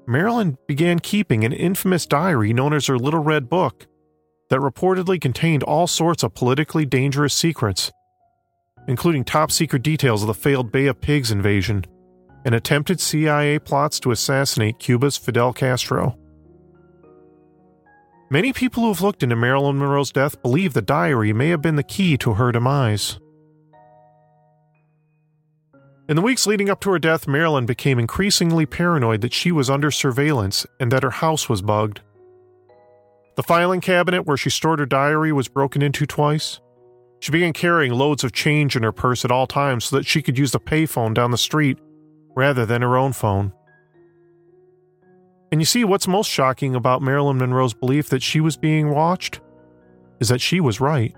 Marilyn 0.09 0.57
began 0.67 1.01
keeping 1.01 1.45
an 1.45 1.53
infamous 1.53 2.07
diary 2.07 2.55
known 2.55 2.73
as 2.73 2.87
her 2.87 2.97
Little 2.97 3.23
Red 3.23 3.51
Book 3.51 3.87
that 4.49 4.59
reportedly 4.59 5.21
contained 5.21 5.63
all 5.63 5.87
sorts 5.87 6.23
of 6.23 6.35
politically 6.35 6.87
dangerous 6.87 7.35
secrets, 7.35 7.93
including 8.87 9.23
top 9.23 9.51
secret 9.51 9.83
details 9.83 10.23
of 10.23 10.29
the 10.29 10.33
failed 10.33 10.73
Bay 10.73 10.87
of 10.87 10.99
Pigs 11.03 11.31
invasion 11.31 11.85
and 12.47 12.55
attempted 12.55 13.01
CIA 13.01 13.59
plots 13.59 14.01
to 14.01 14.11
assassinate 14.11 14.79
Cuba's 14.79 15.19
Fidel 15.19 15.53
Castro. 15.53 16.19
Many 18.31 18.55
people 18.55 18.85
who 18.85 18.89
have 18.89 19.03
looked 19.03 19.23
into 19.23 19.37
Marilyn 19.37 19.79
Monroe's 19.79 20.11
death 20.11 20.41
believe 20.41 20.73
the 20.73 20.81
diary 20.81 21.35
may 21.35 21.51
have 21.51 21.61
been 21.61 21.77
the 21.77 21.83
key 21.83 22.17
to 22.17 22.33
her 22.35 22.51
demise. 22.51 23.19
In 26.09 26.17
the 26.17 26.23
weeks 26.23 26.47
leading 26.47 26.71
up 26.71 26.81
to 26.81 26.91
her 26.91 26.99
death, 26.99 27.29
Marilyn 27.29 27.67
became 27.67 27.99
increasingly 27.99 28.65
paranoid 28.65 29.21
that 29.21 29.35
she 29.35 29.53
was 29.53 29.69
under 29.69 29.91
surveillance 29.91 30.67
and 30.81 30.91
that 30.91 31.03
her 31.03 31.11
house 31.11 31.51
was 31.51 31.61
bugged. 31.61 32.01
The 33.37 33.43
filing 33.43 33.83
cabinet 33.83 34.23
where 34.23 34.39
she 34.39 34.49
stored 34.49 34.79
her 34.79 34.87
diary 34.87 35.33
was 35.33 35.49
broken 35.49 35.83
into 35.83 36.07
twice. 36.07 36.61
She 37.21 37.31
began 37.31 37.53
carrying 37.53 37.93
loads 37.93 38.25
of 38.25 38.33
change 38.33 38.75
in 38.75 38.83
her 38.85 38.93
purse 38.93 39.23
at 39.23 39.31
all 39.31 39.47
times 39.47 39.85
so 39.85 39.97
that 39.97 40.07
she 40.07 40.23
could 40.23 40.39
use 40.39 40.53
the 40.53 40.61
payphone 40.61 41.13
down 41.13 41.31
the 41.31 41.37
street 41.37 41.79
rather 42.35 42.65
than 42.65 42.81
her 42.81 42.97
own 42.97 43.13
phone. 43.13 43.53
And 45.53 45.61
you 45.61 45.67
see, 45.67 45.85
what's 45.85 46.09
most 46.09 46.31
shocking 46.31 46.75
about 46.75 47.03
Marilyn 47.03 47.37
Monroe's 47.37 47.75
belief 47.75 48.09
that 48.09 48.23
she 48.23 48.41
was 48.41 48.57
being 48.57 48.91
watched 48.91 49.41
is 50.21 50.31
that 50.31 50.41
she 50.41 50.59
was 50.59 50.81
right. 50.81 51.15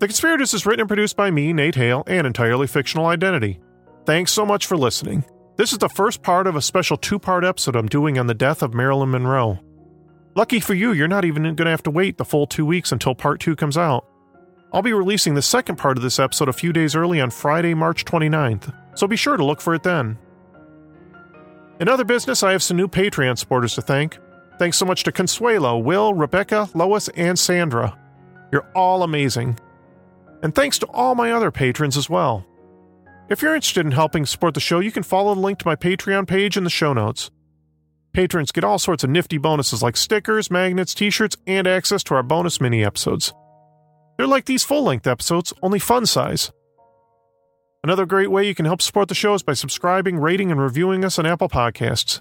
The 0.00 0.08
Conspirators 0.08 0.54
is 0.54 0.64
written 0.64 0.80
and 0.80 0.88
produced 0.88 1.14
by 1.14 1.30
me, 1.30 1.52
Nate 1.52 1.74
Hale, 1.74 2.04
and 2.06 2.26
entirely 2.26 2.66
fictional 2.66 3.04
identity. 3.04 3.60
Thanks 4.06 4.32
so 4.32 4.46
much 4.46 4.64
for 4.64 4.78
listening. 4.78 5.26
This 5.56 5.72
is 5.72 5.78
the 5.78 5.90
first 5.90 6.22
part 6.22 6.46
of 6.46 6.56
a 6.56 6.62
special 6.62 6.96
two 6.96 7.18
part 7.18 7.44
episode 7.44 7.76
I'm 7.76 7.86
doing 7.86 8.18
on 8.18 8.26
the 8.26 8.32
death 8.32 8.62
of 8.62 8.72
Marilyn 8.72 9.10
Monroe. 9.10 9.58
Lucky 10.34 10.58
for 10.58 10.72
you, 10.72 10.92
you're 10.92 11.06
not 11.06 11.26
even 11.26 11.42
going 11.42 11.54
to 11.54 11.70
have 11.70 11.82
to 11.82 11.90
wait 11.90 12.16
the 12.16 12.24
full 12.24 12.46
two 12.46 12.64
weeks 12.64 12.92
until 12.92 13.14
part 13.14 13.40
two 13.40 13.54
comes 13.54 13.76
out. 13.76 14.06
I'll 14.72 14.80
be 14.80 14.94
releasing 14.94 15.34
the 15.34 15.42
second 15.42 15.76
part 15.76 15.98
of 15.98 16.02
this 16.02 16.18
episode 16.18 16.48
a 16.48 16.54
few 16.54 16.72
days 16.72 16.96
early 16.96 17.20
on 17.20 17.28
Friday, 17.28 17.74
March 17.74 18.06
29th, 18.06 18.74
so 18.94 19.06
be 19.06 19.16
sure 19.16 19.36
to 19.36 19.44
look 19.44 19.60
for 19.60 19.74
it 19.74 19.82
then. 19.82 20.16
In 21.78 21.88
other 21.88 22.04
business, 22.04 22.42
I 22.42 22.52
have 22.52 22.62
some 22.62 22.78
new 22.78 22.88
Patreon 22.88 23.36
supporters 23.36 23.74
to 23.74 23.82
thank. 23.82 24.16
Thanks 24.58 24.78
so 24.78 24.86
much 24.86 25.04
to 25.04 25.12
Consuelo, 25.12 25.76
Will, 25.76 26.14
Rebecca, 26.14 26.70
Lois, 26.72 27.08
and 27.08 27.38
Sandra. 27.38 27.98
You're 28.50 28.66
all 28.74 29.02
amazing. 29.02 29.58
And 30.42 30.54
thanks 30.54 30.78
to 30.78 30.86
all 30.86 31.14
my 31.14 31.32
other 31.32 31.50
patrons 31.50 31.96
as 31.96 32.08
well. 32.08 32.46
If 33.28 33.42
you're 33.42 33.54
interested 33.54 33.86
in 33.86 33.92
helping 33.92 34.26
support 34.26 34.54
the 34.54 34.60
show, 34.60 34.80
you 34.80 34.90
can 34.90 35.02
follow 35.02 35.34
the 35.34 35.40
link 35.40 35.58
to 35.60 35.66
my 35.66 35.76
Patreon 35.76 36.26
page 36.26 36.56
in 36.56 36.64
the 36.64 36.70
show 36.70 36.92
notes. 36.92 37.30
Patrons 38.12 38.50
get 38.50 38.64
all 38.64 38.78
sorts 38.78 39.04
of 39.04 39.10
nifty 39.10 39.38
bonuses 39.38 39.82
like 39.82 39.96
stickers, 39.96 40.50
magnets, 40.50 40.94
t 40.94 41.10
shirts, 41.10 41.36
and 41.46 41.66
access 41.66 42.02
to 42.04 42.14
our 42.14 42.24
bonus 42.24 42.60
mini 42.60 42.84
episodes. 42.84 43.32
They're 44.16 44.26
like 44.26 44.46
these 44.46 44.64
full 44.64 44.82
length 44.82 45.06
episodes, 45.06 45.52
only 45.62 45.78
fun 45.78 46.06
size. 46.06 46.50
Another 47.84 48.04
great 48.04 48.30
way 48.30 48.46
you 48.46 48.54
can 48.54 48.66
help 48.66 48.82
support 48.82 49.08
the 49.08 49.14
show 49.14 49.32
is 49.34 49.42
by 49.42 49.54
subscribing, 49.54 50.18
rating, 50.18 50.50
and 50.50 50.60
reviewing 50.60 51.04
us 51.04 51.18
on 51.18 51.24
Apple 51.24 51.48
Podcasts. 51.48 52.20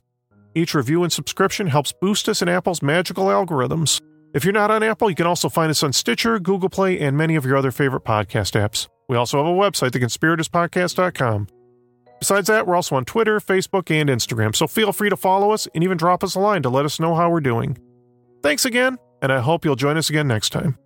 Each 0.55 0.73
review 0.73 1.03
and 1.03 1.11
subscription 1.11 1.67
helps 1.67 1.91
boost 1.91 2.29
us 2.29 2.41
in 2.41 2.47
Apple's 2.49 2.81
magical 2.81 3.25
algorithms. 3.25 3.99
If 4.33 4.43
you're 4.43 4.53
not 4.53 4.69
on 4.69 4.83
Apple, 4.83 5.09
you 5.09 5.15
can 5.15 5.25
also 5.25 5.49
find 5.49 5.71
us 5.71 5.81
on 5.81 5.91
Stitcher, 5.91 6.37
Google 6.39 6.69
Play, 6.69 6.99
and 6.99 7.17
many 7.17 7.35
of 7.35 7.45
your 7.45 7.57
other 7.57 7.71
favorite 7.71 8.03
podcast 8.03 8.59
apps. 8.59 8.87
We 9.07 9.17
also 9.17 9.37
have 9.37 9.47
a 9.47 9.57
website, 9.57 9.89
theconspiratorspodcast.com. 9.91 11.47
Besides 12.19 12.47
that, 12.47 12.67
we're 12.67 12.75
also 12.75 12.95
on 12.95 13.05
Twitter, 13.05 13.39
Facebook, 13.39 13.89
and 13.89 14.09
Instagram, 14.09 14.55
so 14.55 14.67
feel 14.67 14.91
free 14.91 15.09
to 15.09 15.17
follow 15.17 15.51
us 15.51 15.67
and 15.73 15.83
even 15.83 15.97
drop 15.97 16.23
us 16.23 16.35
a 16.35 16.39
line 16.39 16.61
to 16.63 16.69
let 16.69 16.85
us 16.85 16.99
know 16.99 17.15
how 17.15 17.29
we're 17.31 17.39
doing. 17.39 17.77
Thanks 18.43 18.65
again, 18.65 18.97
and 19.21 19.31
I 19.31 19.39
hope 19.39 19.65
you'll 19.65 19.75
join 19.75 19.97
us 19.97 20.09
again 20.09 20.27
next 20.27 20.49
time. 20.49 20.77